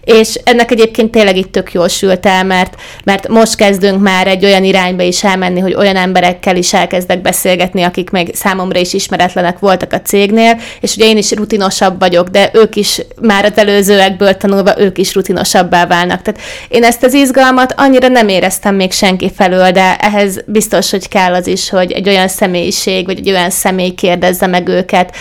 és 0.05 0.40
ennek 0.44 0.71
egyébként 0.71 1.11
tényleg 1.11 1.37
itt 1.37 1.53
tök 1.53 1.73
jól 1.73 1.88
sült 1.88 2.27
el, 2.27 2.44
mert, 2.44 2.75
mert 3.05 3.29
most 3.29 3.55
kezdünk 3.57 4.03
már 4.03 4.27
egy 4.27 4.44
olyan 4.44 4.64
irányba 4.64 5.03
is 5.03 5.25
elmenni, 5.25 5.61
hogy 5.61 5.75
olyan 5.75 5.97
emberekkel 5.97 6.57
is 6.57 6.73
elkezdek 6.75 7.23
beszélgetni, 7.23 7.83
akik 7.83 8.11
még 8.11 8.35
számomra 8.35 8.79
is 8.79 8.92
ismeretlenek 8.92 9.59
voltak 9.59 9.92
a 9.92 10.01
cégnél, 10.01 10.61
és 10.81 10.97
ugye 10.97 11.05
én 11.05 11.16
is 11.16 11.33
rutinosabb 11.33 11.99
vagyok, 11.99 12.29
de 12.29 12.51
ők 12.53 12.77
is 12.77 13.01
már 13.21 13.44
az 13.44 13.59
előzőekből 13.59 14.37
tanulva, 14.37 14.81
ők 14.81 14.99
is 14.99 15.14
rutinosabbá 15.14 15.87
válnak. 15.87 16.23
Tehát 16.23 16.40
én 16.68 16.85
ezt 16.85 17.03
az 17.05 17.14
izgalmat 17.14 17.75
annyira 17.77 18.09
nem 18.09 18.29
éreztem 18.29 18.75
még 18.75 18.92
senki 18.92 19.31
felől, 19.37 19.71
de 19.71 19.97
ehhez 19.97 20.40
biztos, 20.47 20.90
hogy 20.90 21.09
kell 21.09 21.35
az 21.35 21.47
is, 21.47 21.71
hogy 21.71 21.92
egy 21.92 22.09
olyan 22.09 22.29
személyiség, 22.29 23.07
vagy 23.07 23.18
egy 23.18 23.31
olyan 23.31 23.51
személy 23.51 23.90
kérdezze 23.90 24.47
meg 24.47 24.68
őket 24.68 25.14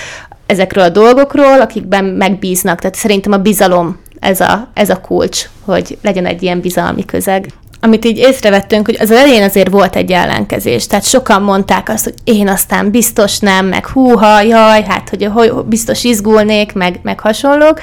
ezekről 0.47 0.83
a 0.83 0.89
dolgokról, 0.89 1.61
akikben 1.61 2.05
megbíznak. 2.05 2.79
Tehát 2.79 2.95
szerintem 2.95 3.31
a 3.31 3.37
bizalom 3.37 3.99
ez 4.19 4.39
a, 4.39 4.67
ez 4.73 4.89
a 4.89 5.01
kulcs, 5.01 5.49
hogy 5.65 5.97
legyen 6.01 6.25
egy 6.25 6.43
ilyen 6.43 6.59
bizalmi 6.59 7.05
közeg 7.05 7.47
amit 7.79 8.05
így 8.05 8.17
észrevettünk, 8.17 8.85
hogy 8.85 8.97
az 8.99 9.11
elején 9.11 9.43
azért 9.43 9.69
volt 9.69 9.95
egy 9.95 10.11
ellenkezés. 10.11 10.87
Tehát 10.87 11.05
sokan 11.05 11.41
mondták 11.41 11.89
azt, 11.89 12.03
hogy 12.03 12.13
én 12.23 12.47
aztán 12.47 12.91
biztos 12.91 13.39
nem, 13.39 13.65
meg 13.65 13.87
húha, 13.87 14.41
jaj, 14.41 14.83
hát 14.83 15.09
hogy, 15.09 15.29
hogy 15.33 15.53
biztos 15.65 16.03
izgulnék, 16.03 16.73
meg, 16.73 16.99
meg 17.03 17.19
hasonlók. 17.19 17.79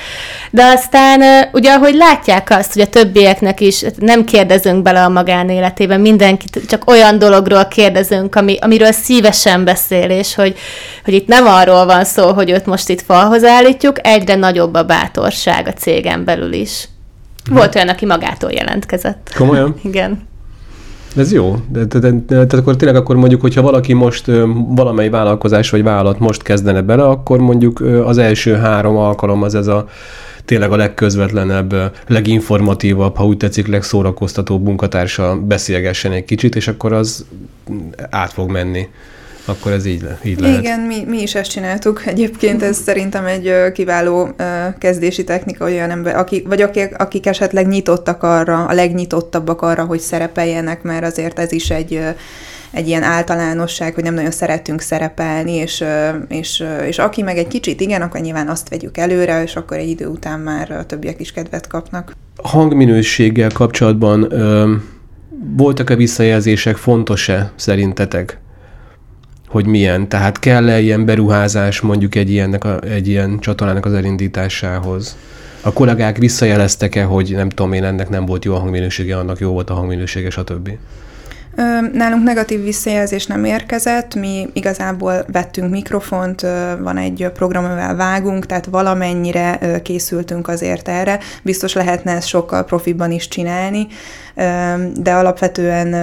De 0.51 0.65
aztán 0.65 1.49
ugye, 1.53 1.73
ahogy 1.73 1.95
látják 1.95 2.51
azt, 2.51 2.73
hogy 2.73 2.83
a 2.83 2.89
többieknek 2.89 3.61
is 3.61 3.85
nem 3.99 4.25
kérdezünk 4.25 4.83
bele 4.83 5.05
a 5.05 5.09
magánéletében, 5.09 6.01
mindenkit 6.01 6.61
csak 6.69 6.91
olyan 6.91 7.19
dologról 7.19 7.69
kérdezünk, 7.69 8.35
ami, 8.35 8.57
amiről 8.61 8.93
szívesen 8.93 9.65
beszél, 9.65 10.11
és 10.11 10.35
hogy, 10.35 10.57
hogy 11.05 11.15
itt 11.15 11.27
nem 11.27 11.47
arról 11.47 11.87
van 11.87 12.05
szó, 12.05 12.33
hogy 12.33 12.51
őt 12.51 12.67
most 12.67 12.89
itt 12.89 13.03
falhoz 13.03 13.45
állítjuk, 13.45 14.07
egyre 14.07 14.35
nagyobb 14.35 14.75
a 14.75 14.83
bátorság 14.83 15.67
a 15.67 15.73
cégen 15.73 16.25
belül 16.25 16.53
is. 16.53 16.89
Volt 17.51 17.75
olyan, 17.75 17.89
aki 17.89 18.07
magától 18.07 18.51
jelentkezett. 18.51 19.33
Komolyan? 19.37 19.75
Igen. 19.83 20.27
Ez 21.17 21.33
jó. 21.33 21.57
De, 21.69 21.85
de, 21.85 21.99
de, 21.99 22.11
de, 22.11 22.23
tehát 22.27 22.53
akkor 22.53 22.77
tényleg 22.77 22.97
akkor 22.97 23.17
mondjuk, 23.17 23.41
hogyha 23.41 23.63
valaki 23.63 23.93
most 23.93 24.27
valamely 24.69 25.09
vállalkozás 25.09 25.71
vagy 25.71 25.83
vállalat 25.83 26.19
most 26.19 26.43
kezdene 26.43 26.83
bele, 26.83 27.05
akkor 27.05 27.39
mondjuk 27.39 27.81
az 27.81 28.19
első 28.19 28.55
három 28.55 28.97
alkalom 28.97 29.43
az 29.43 29.55
ez 29.55 29.67
a 29.67 29.89
tényleg 30.45 30.73
a 30.73 30.77
legközvetlenebb, 30.77 31.93
leginformatívabb, 32.07 33.17
ha 33.17 33.27
úgy 33.27 33.37
tetszik, 33.37 33.67
legszórakoztatóbb 33.67 34.65
munkatársa 34.65 35.41
beszélgessen 35.41 36.13
egy 36.13 36.25
kicsit, 36.25 36.57
és 36.57 36.69
akkor 36.69 36.93
az 36.93 37.27
át 38.11 38.33
fog 38.33 38.51
menni 38.51 38.89
akkor 39.45 39.73
ez 39.73 39.85
így, 39.87 40.03
le, 40.03 40.19
így 40.25 40.41
lehet. 40.41 40.59
Igen, 40.59 40.81
mi, 40.81 41.05
mi 41.07 41.23
is 41.23 41.35
ezt 41.35 41.51
csináltuk. 41.51 42.07
Egyébként 42.07 42.63
ez 42.63 42.77
szerintem 42.77 43.25
egy 43.25 43.53
kiváló 43.73 44.29
kezdési 44.79 45.25
technika 45.25 45.65
olyan 45.65 45.91
ember, 45.91 46.17
akik, 46.17 46.49
vagy 46.49 46.63
akik, 46.63 46.99
akik 46.99 47.27
esetleg 47.27 47.67
nyitottak 47.67 48.23
arra, 48.23 48.65
a 48.65 48.73
legnyitottabbak 48.73 49.63
arra, 49.63 49.85
hogy 49.85 50.01
szerepeljenek, 50.01 50.83
mert 50.83 51.05
azért 51.05 51.39
ez 51.39 51.53
is 51.53 51.71
egy 51.71 52.01
egy 52.75 52.89
ilyen 52.89 53.03
általánosság, 53.03 53.95
hogy 53.95 54.05
nem 54.05 54.15
nagyon 54.15 54.31
szeretünk 54.31 54.81
szerepelni, 54.81 55.53
és, 55.53 55.85
és, 56.29 56.65
és 56.87 56.99
aki 56.99 57.23
meg 57.23 57.37
egy 57.37 57.49
kicsit 57.49 57.81
igen, 57.81 58.03
akkor 58.03 58.21
nyilván 58.21 58.49
azt 58.49 58.69
vegyük 58.69 58.99
előre, 58.99 59.43
és 59.43 59.57
akkor 59.57 59.77
egy 59.77 59.89
idő 59.89 60.07
után 60.07 60.41
már 60.41 60.71
a 60.71 60.87
többiek 60.87 61.21
is 61.21 61.33
kedvet 61.33 61.67
kapnak. 61.67 62.13
Hangminőséggel 62.43 63.51
kapcsolatban 63.51 64.33
ö, 64.33 64.75
voltak-e 65.57 65.97
visszajelzések, 65.97 66.77
fontos-e 66.77 67.53
szerintetek? 67.57 68.39
Hogy 69.55 69.67
milyen. 69.67 70.09
Tehát 70.09 70.38
kell-e 70.38 70.81
ilyen 70.81 71.05
beruházás 71.05 71.81
mondjuk 71.81 72.14
egy, 72.14 72.31
ilyennek 72.31 72.64
a, 72.64 72.81
egy 72.81 73.09
ilyen 73.09 73.38
csatornának 73.38 73.87
az 73.87 73.93
elindításához? 73.93 75.17
A 75.61 75.73
kollégák 75.73 76.19
visszajeleztek-e, 76.19 77.05
hogy 77.05 77.33
nem 77.37 77.49
tudom 77.49 77.73
én, 77.73 77.85
ennek 77.85 78.09
nem 78.09 78.27
volt 78.27 78.45
jó 78.45 78.55
a 78.55 78.59
hangminősége, 78.59 79.17
annak 79.17 79.38
jó 79.38 79.51
volt 79.51 79.71
a 79.71 79.75
hangminősége, 79.75 80.31
stb.? 80.31 80.71
Nálunk 81.93 82.23
negatív 82.23 82.62
visszajelzés 82.62 83.27
nem 83.27 83.45
érkezett, 83.45 84.14
mi 84.14 84.49
igazából 84.53 85.25
vettünk 85.33 85.71
mikrofont, 85.71 86.40
van 86.81 86.97
egy 86.97 87.31
program, 87.35 87.64
amivel 87.64 87.97
vágunk, 87.97 88.47
tehát 88.47 88.67
valamennyire 88.67 89.81
készültünk 89.83 90.49
azért 90.49 90.88
erre. 90.88 91.19
Biztos 91.43 91.73
lehetne 91.73 92.12
ezt 92.12 92.29
sokkal 92.29 92.64
profiban 92.64 93.11
is 93.11 93.29
csinálni, 93.29 93.87
de 94.94 95.12
alapvetően 95.12 95.94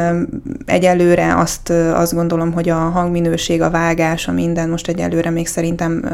egyelőre 0.65 1.37
azt, 1.37 1.69
azt 1.69 2.13
gondolom, 2.13 2.51
hogy 2.51 2.69
a 2.69 2.75
hangminőség, 2.75 3.61
a 3.61 3.69
vágás, 3.69 4.27
a 4.27 4.31
minden 4.31 4.69
most 4.69 4.87
egyelőre 4.87 5.29
még 5.29 5.47
szerintem 5.47 6.05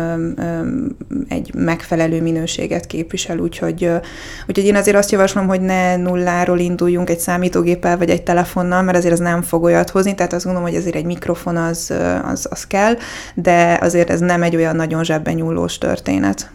egy 1.30 1.54
megfelelő 1.54 2.22
minőséget 2.22 2.86
képvisel, 2.86 3.38
úgyhogy, 3.38 3.92
úgyhogy 4.48 4.66
én 4.66 4.76
azért 4.76 4.98
azt 4.98 5.12
javaslom, 5.12 5.48
hogy 5.48 5.62
ne 5.62 5.96
nulláról 5.96 6.60
induljunk 6.60 7.10
egy 7.10 7.20
számítógéppel 7.20 7.98
vagy 7.98 8.10
egy 8.10 8.24
telefonnal, 8.24 8.82
mert 8.82 8.98
azért 8.98 9.14
ez 9.14 9.20
nem 9.20 9.42
fog 9.42 9.64
olyat 9.64 9.90
hozni, 9.90 10.16
tehát 10.16 10.34
azt 10.34 10.46
gondolom, 10.46 10.70
hogy 10.70 10.78
azért 10.78 10.96
egy 10.96 11.06
mikrofon 11.06 11.58
az, 11.58 11.94
az, 12.24 12.48
az 12.50 12.68
kell, 12.68 12.94
de 13.34 13.78
azért 13.82 14.10
ez 14.10 14.20
nem 14.20 14.44
egy 14.44 14.56
olyan 14.56 14.76
nagyon 14.76 15.04
zsebben 15.04 15.34
nyúlós 15.34 15.78
történet. 15.78 16.52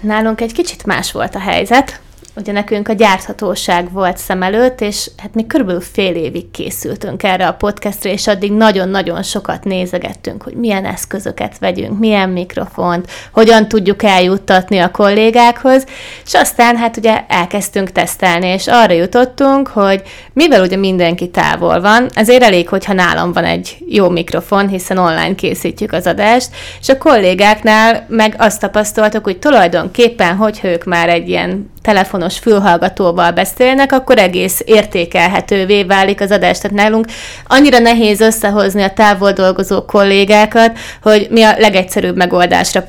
Nálunk 0.00 0.40
egy 0.40 0.52
kicsit 0.52 0.86
más 0.86 1.12
volt 1.12 1.34
a 1.34 1.40
helyzet 1.40 2.00
ugye 2.40 2.52
nekünk 2.52 2.88
a 2.88 2.92
gyárthatóság 2.92 3.92
volt 3.92 4.16
szem 4.16 4.42
előtt, 4.42 4.80
és 4.80 5.10
hát 5.16 5.34
mi 5.34 5.46
körülbelül 5.46 5.80
fél 5.80 6.14
évig 6.14 6.50
készültünk 6.50 7.22
erre 7.22 7.46
a 7.46 7.52
podcastre, 7.52 8.12
és 8.12 8.26
addig 8.26 8.52
nagyon-nagyon 8.52 9.22
sokat 9.22 9.64
nézegettünk, 9.64 10.42
hogy 10.42 10.54
milyen 10.54 10.84
eszközöket 10.84 11.58
vegyünk, 11.58 11.98
milyen 11.98 12.28
mikrofont, 12.28 13.10
hogyan 13.32 13.68
tudjuk 13.68 14.02
eljuttatni 14.02 14.78
a 14.78 14.90
kollégákhoz, 14.90 15.84
és 16.24 16.34
aztán 16.34 16.76
hát 16.76 16.96
ugye 16.96 17.24
elkezdtünk 17.28 17.92
tesztelni, 17.92 18.46
és 18.46 18.66
arra 18.66 18.92
jutottunk, 18.92 19.68
hogy 19.68 20.02
mivel 20.32 20.62
ugye 20.62 20.76
mindenki 20.76 21.28
távol 21.28 21.80
van, 21.80 22.06
ezért 22.14 22.42
elég, 22.42 22.68
hogyha 22.68 22.92
nálam 22.92 23.32
van 23.32 23.44
egy 23.44 23.76
jó 23.88 24.08
mikrofon, 24.08 24.68
hiszen 24.68 24.98
online 24.98 25.34
készítjük 25.34 25.92
az 25.92 26.06
adást, 26.06 26.48
és 26.80 26.88
a 26.88 26.98
kollégáknál 26.98 28.06
meg 28.08 28.34
azt 28.38 28.60
tapasztaltuk, 28.60 29.24
hogy 29.24 29.38
tulajdonképpen, 29.38 30.36
hogyha 30.36 30.68
ők 30.68 30.84
már 30.84 31.08
egy 31.08 31.28
ilyen 31.28 31.70
telefonos 31.82 32.38
fülhallgatóval 32.38 33.30
beszélnek, 33.30 33.92
akkor 33.92 34.18
egész 34.18 34.62
értékelhetővé 34.64 35.82
válik 35.82 36.20
az 36.20 36.30
adás. 36.30 36.58
Tehát 36.58 36.76
nálunk 36.76 37.06
annyira 37.46 37.78
nehéz 37.78 38.20
összehozni 38.20 38.82
a 38.82 38.92
távol 38.92 39.32
dolgozó 39.32 39.84
kollégákat, 39.84 40.78
hogy 41.02 41.26
mi 41.30 41.42
a 41.42 41.54
legegyszerűbb 41.58 42.16
megoldásra 42.16 42.84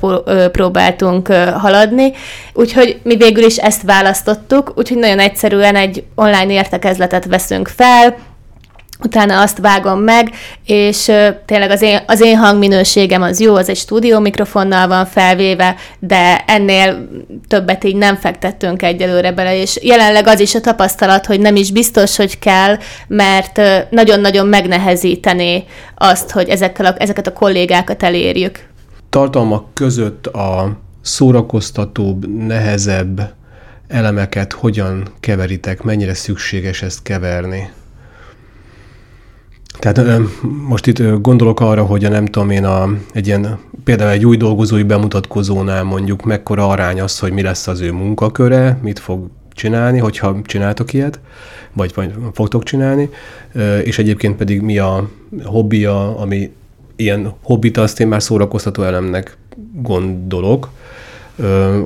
próbáltunk 0.52 1.28
haladni. 1.58 2.12
Úgyhogy 2.54 3.00
mi 3.04 3.16
végül 3.16 3.44
is 3.44 3.58
ezt 3.58 3.82
választottuk, 3.82 4.74
úgyhogy 4.76 4.98
nagyon 4.98 5.20
egyszerűen 5.20 5.76
egy 5.76 6.04
online 6.16 6.52
értekezletet 6.52 7.26
veszünk 7.26 7.68
fel, 7.68 8.16
utána 9.04 9.42
azt 9.42 9.58
vágom 9.58 10.00
meg, 10.00 10.30
és 10.66 11.12
tényleg 11.46 11.70
az 11.70 11.82
én, 11.82 12.00
az 12.08 12.22
én 12.22 12.38
hangminőségem 12.38 13.22
az 13.22 13.40
jó, 13.40 13.56
az 13.56 13.70
egy 13.70 13.78
stúdió 13.78 14.20
mikrofonnal 14.20 14.88
van 14.88 15.06
felvéve, 15.06 15.76
de 16.00 16.44
ennél 16.48 17.08
többet 17.48 17.84
így 17.84 17.96
nem 17.96 18.16
fektettünk 18.16 18.82
egyelőre 18.82 19.32
bele, 19.32 19.56
és 19.56 19.80
jelenleg 19.82 20.28
az 20.28 20.40
is 20.40 20.56
a 20.56 20.62
tapasztalat, 20.62 21.26
hogy 21.26 21.40
nem 21.40 21.56
is 21.56 21.72
biztos, 21.72 22.16
hogy 22.16 22.40
kell, 22.40 22.78
mert 23.08 23.62
nagyon-nagyon 23.90 24.48
megnehezítené 24.48 25.64
azt, 25.96 26.32
hogy 26.32 26.50
ezekkel 26.50 26.86
a, 26.86 26.96
ezeket 26.98 27.28
a 27.28 27.34
kollégákat 27.34 28.04
elérjük. 28.04 28.70
Tartalmak 29.10 29.74
között 29.74 30.28
a 30.28 30.78
szórakoztatóbb, 31.02 32.28
nehezebb 32.46 33.34
elemeket 33.88 34.54
hogyan 34.54 35.08
keveritek, 35.20 35.82
mennyire 35.82 36.14
szükséges 36.14 36.82
ezt 36.82 37.04
keverni? 37.04 37.70
Tehát 39.80 40.20
most 40.68 40.88
itt 40.88 41.22
gondolok 41.22 41.60
arra, 41.60 41.84
hogy 41.84 42.06
a 42.06 42.10
nem 42.10 42.26
tudom 42.26 42.50
én, 42.50 42.66
a, 42.66 42.90
egy 43.14 43.28
ilyen, 43.28 43.58
például 43.84 44.10
egy 44.10 44.26
új 44.26 44.38
dolgozói 44.38 44.84
bemutatkozónál 44.84 45.84
mondjuk 45.84 46.24
mekkora 46.24 46.68
arány 46.68 47.02
az, 47.02 47.20
hogy 47.20 47.32
mi 47.32 47.42
lesz 47.42 47.68
az 47.68 47.80
ő 47.80 47.92
munkaköre, 47.92 48.78
mit 48.82 49.00
fog 49.00 49.28
csinálni, 49.54 50.00
hogyha 50.00 50.42
csináltok 50.44 50.94
ilyet, 50.94 51.20
vagy, 51.74 51.92
vagy 51.96 52.14
fogtok 52.34 52.64
csinálni, 52.64 53.10
és 53.84 54.00
egyébként 54.00 54.36
pedig 54.36 54.62
mi 54.62 54.78
a 54.78 55.10
hobbija, 55.44 56.18
ami 56.18 56.52
ilyen 56.96 57.34
hobbit, 57.42 57.78
azt 57.78 58.00
én 58.00 58.08
már 58.08 58.24
szórakoztató 58.24 58.84
elemnek 58.84 59.38
gondolok, 59.74 60.70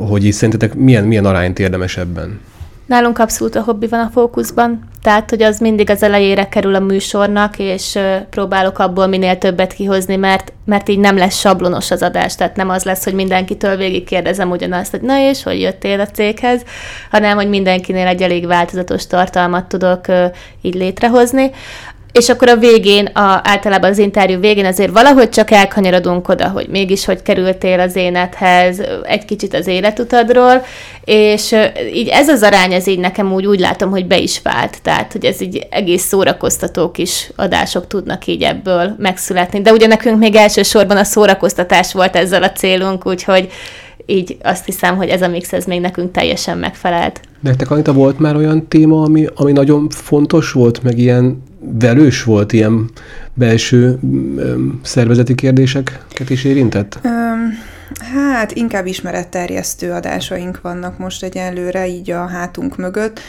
hogy 0.07 0.23
is 0.23 0.35
szerintetek 0.35 0.75
milyen, 0.75 1.05
milyen 1.05 1.25
arányt 1.25 1.59
érdemes 1.59 1.97
ebben? 1.97 2.39
Nálunk 2.85 3.19
abszolút 3.19 3.55
a 3.55 3.61
hobbi 3.61 3.87
van 3.87 3.99
a 3.99 4.09
fókuszban, 4.13 4.79
tehát 5.05 5.29
hogy 5.29 5.41
az 5.41 5.59
mindig 5.59 5.89
az 5.89 6.03
elejére 6.03 6.47
kerül 6.47 6.75
a 6.75 6.79
műsornak, 6.79 7.59
és 7.59 7.99
próbálok 8.29 8.79
abból 8.79 9.07
minél 9.07 9.37
többet 9.37 9.73
kihozni, 9.73 10.15
mert, 10.15 10.53
mert 10.65 10.89
így 10.89 10.99
nem 10.99 11.17
lesz 11.17 11.39
sablonos 11.39 11.91
az 11.91 12.01
adás, 12.01 12.35
tehát 12.35 12.55
nem 12.55 12.69
az 12.69 12.83
lesz, 12.83 13.03
hogy 13.03 13.13
mindenkitől 13.13 13.75
végig 13.75 14.03
kérdezem 14.03 14.51
ugyanazt, 14.51 14.91
hogy 14.91 15.01
na 15.01 15.19
és, 15.19 15.43
hogy 15.43 15.61
jöttél 15.61 15.99
a 15.99 16.05
céghez, 16.05 16.61
hanem 17.11 17.35
hogy 17.35 17.49
mindenkinél 17.49 18.07
egy 18.07 18.21
elég 18.21 18.47
változatos 18.47 19.07
tartalmat 19.07 19.65
tudok 19.65 20.05
így 20.61 20.75
létrehozni 20.75 21.51
és 22.15 22.29
akkor 22.29 22.49
a 22.49 22.57
végén, 22.57 23.05
a, 23.05 23.39
általában 23.43 23.89
az 23.89 23.97
interjú 23.97 24.39
végén 24.39 24.65
azért 24.65 24.91
valahogy 24.91 25.29
csak 25.29 25.51
elkanyarodunk 25.51 26.29
oda, 26.29 26.47
hogy 26.47 26.67
mégis 26.67 27.05
hogy 27.05 27.21
kerültél 27.21 27.79
az 27.79 27.95
énethez, 27.95 28.81
egy 29.03 29.25
kicsit 29.25 29.53
az 29.53 29.67
életutadról, 29.67 30.65
és 31.05 31.55
így 31.93 32.07
ez 32.07 32.29
az 32.29 32.43
arány, 32.43 32.73
ez 32.73 32.87
így 32.87 32.99
nekem 32.99 33.33
úgy, 33.33 33.45
úgy 33.45 33.59
látom, 33.59 33.89
hogy 33.89 34.05
be 34.05 34.17
is 34.17 34.41
vált, 34.43 34.81
tehát 34.81 35.11
hogy 35.11 35.25
ez 35.25 35.41
így 35.41 35.67
egész 35.69 36.03
szórakoztató 36.03 36.91
kis 36.91 37.31
adások 37.35 37.87
tudnak 37.87 38.27
így 38.27 38.41
ebből 38.41 38.95
megszületni, 38.97 39.61
de 39.61 39.71
ugye 39.71 39.87
nekünk 39.87 40.19
még 40.19 40.35
elsősorban 40.35 40.97
a 40.97 41.03
szórakoztatás 41.03 41.93
volt 41.93 42.15
ezzel 42.15 42.43
a 42.43 42.51
célunk, 42.51 43.05
úgyhogy 43.07 43.49
így 44.05 44.37
azt 44.43 44.65
hiszem, 44.65 44.95
hogy 44.95 45.09
ez 45.09 45.21
a 45.21 45.27
mix 45.27 45.53
ez 45.53 45.65
még 45.65 45.81
nekünk 45.81 46.11
teljesen 46.11 46.57
megfelelt. 46.57 47.19
Nektek, 47.39 47.71
Anita, 47.71 47.93
volt 47.93 48.19
már 48.19 48.35
olyan 48.35 48.67
téma, 48.67 49.01
ami, 49.01 49.27
ami 49.35 49.51
nagyon 49.51 49.89
fontos 49.89 50.51
volt, 50.51 50.83
meg 50.83 50.97
ilyen 50.97 51.43
velős 51.71 52.23
volt, 52.23 52.53
ilyen 52.53 52.89
belső 53.33 53.99
szervezeti 54.81 55.35
kérdéseket 55.35 56.29
is 56.29 56.43
érintett? 56.43 56.99
Um, 57.03 57.73
Hát 58.13 58.51
inkább 58.51 58.85
ismeretterjesztő 58.85 59.91
adásaink 59.91 60.61
vannak 60.61 60.97
most 60.97 61.23
egyelőre, 61.23 61.87
így 61.87 62.11
a 62.11 62.27
hátunk 62.27 62.77
mögött. 62.77 63.19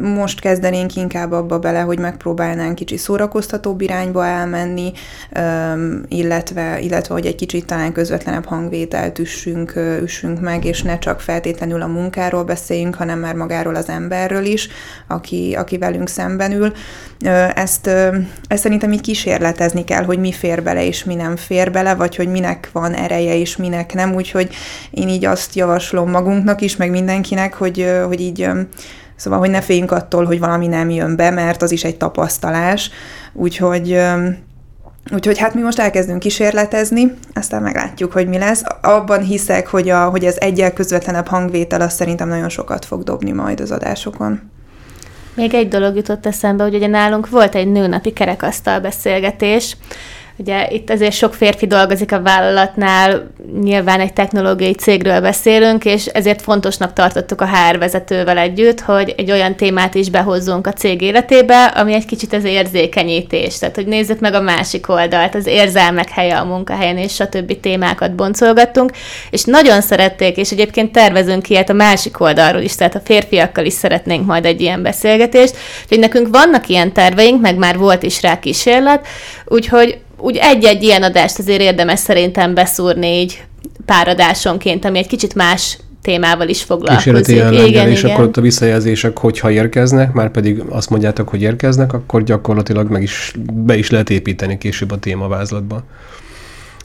Most 0.00 0.40
kezdenénk 0.40 0.96
inkább 0.96 1.32
abba 1.32 1.58
bele, 1.58 1.80
hogy 1.80 1.98
megpróbálnánk 1.98 2.74
kicsi 2.74 2.96
szórakoztatóbb 2.96 3.80
irányba 3.80 4.26
elmenni, 4.26 4.92
illetve, 6.08 6.80
illetve 6.80 7.14
hogy 7.14 7.26
egy 7.26 7.34
kicsit 7.34 7.66
talán 7.66 7.92
közvetlenebb 7.92 8.44
hangvételt 8.44 9.18
üssünk, 9.18 9.72
üssünk 10.02 10.40
meg, 10.40 10.64
és 10.64 10.82
ne 10.82 10.98
csak 10.98 11.20
feltétlenül 11.20 11.82
a 11.82 11.86
munkáról 11.86 12.44
beszéljünk, 12.44 12.94
hanem 12.94 13.18
már 13.18 13.34
magáról 13.34 13.74
az 13.74 13.88
emberről 13.88 14.44
is, 14.44 14.68
aki, 15.06 15.54
aki 15.58 15.78
velünk 15.78 16.08
szemben 16.08 16.52
ül. 16.52 16.72
Ezt, 17.54 17.86
ezt 18.48 18.62
szerintem 18.62 18.92
így 18.92 19.00
kísérletezni 19.00 19.84
kell, 19.84 20.04
hogy 20.04 20.18
mi 20.18 20.32
fér 20.32 20.62
bele 20.62 20.86
és 20.86 21.04
mi 21.04 21.14
nem 21.14 21.36
fér 21.36 21.70
bele, 21.70 21.94
vagy 21.94 22.16
hogy 22.16 22.28
minek 22.28 22.68
van 22.72 22.94
ereje 22.94 23.36
és 23.36 23.56
minek 23.56 23.87
nem, 23.94 24.14
úgyhogy 24.14 24.54
én 24.90 25.08
így 25.08 25.24
azt 25.24 25.54
javaslom 25.54 26.10
magunknak 26.10 26.60
is, 26.60 26.76
meg 26.76 26.90
mindenkinek, 26.90 27.54
hogy, 27.54 27.90
hogy 28.06 28.20
így 28.20 28.50
Szóval, 29.16 29.38
hogy 29.38 29.50
ne 29.50 29.60
féljünk 29.60 29.90
attól, 29.90 30.24
hogy 30.24 30.38
valami 30.38 30.66
nem 30.66 30.90
jön 30.90 31.16
be, 31.16 31.30
mert 31.30 31.62
az 31.62 31.70
is 31.70 31.84
egy 31.84 31.96
tapasztalás. 31.96 32.90
Úgyhogy 33.32 34.00
Úgyhogy 35.12 35.38
hát 35.38 35.54
mi 35.54 35.60
most 35.60 35.78
elkezdünk 35.78 36.18
kísérletezni, 36.18 37.14
aztán 37.34 37.62
meglátjuk, 37.62 38.12
hogy 38.12 38.28
mi 38.28 38.38
lesz. 38.38 38.62
Abban 38.82 39.22
hiszek, 39.22 39.66
hogy, 39.66 39.88
a, 39.88 40.08
hogy 40.08 40.24
az 40.24 40.40
egyel 40.40 40.72
közvetlenebb 40.72 41.26
hangvétel 41.26 41.80
az 41.80 41.92
szerintem 41.94 42.28
nagyon 42.28 42.48
sokat 42.48 42.84
fog 42.84 43.02
dobni 43.02 43.32
majd 43.32 43.60
az 43.60 43.70
adásokon. 43.70 44.40
Még 45.34 45.54
egy 45.54 45.68
dolog 45.68 45.96
jutott 45.96 46.26
eszembe, 46.26 46.62
hogy 46.62 46.74
ugye 46.74 46.86
nálunk 46.86 47.28
volt 47.28 47.54
egy 47.54 47.68
nőnapi 47.68 48.12
kerekasztal 48.12 48.80
beszélgetés, 48.80 49.76
Ugye 50.40 50.68
itt 50.70 50.90
azért 50.90 51.12
sok 51.12 51.34
férfi 51.34 51.66
dolgozik 51.66 52.12
a 52.12 52.22
vállalatnál, 52.22 53.30
nyilván 53.62 54.00
egy 54.00 54.12
technológiai 54.12 54.72
cégről 54.74 55.20
beszélünk, 55.20 55.84
és 55.84 56.06
ezért 56.06 56.42
fontosnak 56.42 56.92
tartottuk 56.92 57.40
a 57.40 57.48
HR 57.48 57.78
vezetővel 57.78 58.38
együtt, 58.38 58.80
hogy 58.80 59.14
egy 59.16 59.30
olyan 59.30 59.56
témát 59.56 59.94
is 59.94 60.10
behozzunk 60.10 60.66
a 60.66 60.72
cég 60.72 61.00
életébe, 61.00 61.64
ami 61.64 61.94
egy 61.94 62.04
kicsit 62.04 62.32
az 62.32 62.44
érzékenyítés. 62.44 63.58
Tehát, 63.58 63.74
hogy 63.74 63.86
nézzük 63.86 64.20
meg 64.20 64.34
a 64.34 64.40
másik 64.40 64.88
oldalt, 64.88 65.34
az 65.34 65.46
érzelmek 65.46 66.08
helye 66.08 66.38
a 66.38 66.44
munkahelyen, 66.44 66.96
és 66.96 67.14
stb. 67.14 67.60
témákat 67.60 68.14
boncolgattunk, 68.14 68.90
és 69.30 69.44
nagyon 69.44 69.80
szerették, 69.80 70.36
és 70.36 70.50
egyébként 70.50 70.92
tervezünk 70.92 71.50
ilyet 71.50 71.70
a 71.70 71.72
másik 71.72 72.20
oldalról 72.20 72.62
is, 72.62 72.74
tehát 72.74 72.94
a 72.94 73.02
férfiakkal 73.04 73.64
is 73.64 73.72
szeretnénk 73.72 74.26
majd 74.26 74.44
egy 74.44 74.60
ilyen 74.60 74.82
beszélgetést. 74.82 75.56
Úgyhogy 75.82 75.98
nekünk 75.98 76.28
vannak 76.30 76.68
ilyen 76.68 76.92
terveink, 76.92 77.40
meg 77.40 77.56
már 77.56 77.78
volt 77.78 78.02
is 78.02 78.22
rá 78.22 78.38
kísérlet, 78.38 79.06
úgyhogy 79.44 79.98
úgy 80.18 80.36
egy-egy 80.36 80.82
ilyen 80.82 81.02
adást 81.02 81.38
azért 81.38 81.60
érdemes 81.60 81.98
szerintem 81.98 82.54
beszúrni 82.54 83.06
így 83.06 83.44
páradásonként, 83.84 84.84
ami 84.84 84.98
egy 84.98 85.06
kicsit 85.06 85.34
más 85.34 85.78
témával 86.02 86.48
is 86.48 86.62
foglalkozik. 86.62 87.28
Igen, 87.28 87.52
igen, 87.52 87.88
és 87.88 88.02
igen. 88.02 88.14
akkor 88.14 88.24
ott 88.24 88.36
a 88.36 88.40
visszajelzések, 88.40 89.18
hogyha 89.18 89.50
érkeznek, 89.50 90.12
már 90.12 90.30
pedig 90.30 90.62
azt 90.68 90.90
mondjátok, 90.90 91.28
hogy 91.28 91.42
érkeznek, 91.42 91.92
akkor 91.92 92.22
gyakorlatilag 92.22 92.90
meg 92.90 93.02
is, 93.02 93.32
be 93.52 93.76
is 93.76 93.90
lehet 93.90 94.10
építeni 94.10 94.58
később 94.58 94.90
a 94.90 94.98
témavázlatba. 94.98 95.82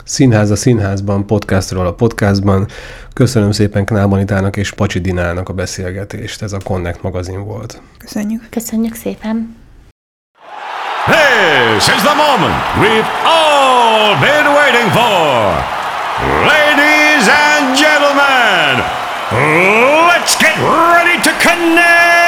Színház 0.03 0.51
a 0.51 0.55
színházban, 0.55 1.25
podcastról 1.25 1.85
a 1.85 1.93
podcastban. 1.93 2.67
Köszönöm 3.13 3.51
szépen 3.51 3.85
Knábanitának 3.85 4.57
és 4.57 4.71
Pacsi 4.71 4.99
Dinának 4.99 5.49
a 5.49 5.53
beszélgetést. 5.53 6.41
Ez 6.41 6.53
a 6.53 6.57
Connect 6.63 7.01
magazin 7.01 7.45
volt. 7.45 7.81
Köszönjük. 7.97 8.47
Köszönjük 8.49 8.95
szépen. 8.95 9.62
This 11.05 11.89
is 11.89 12.01
the 12.01 12.15
moment 12.15 12.55
we've 12.79 13.09
all 13.27 14.15
been 14.23 14.47
waiting 14.55 14.87
for. 14.95 15.51
Ladies 16.47 17.27
and 17.27 17.75
gentlemen, 17.75 18.79
let's 20.07 20.37
get 20.37 20.55
ready 20.63 21.21
to 21.21 21.31
connect! 21.43 22.22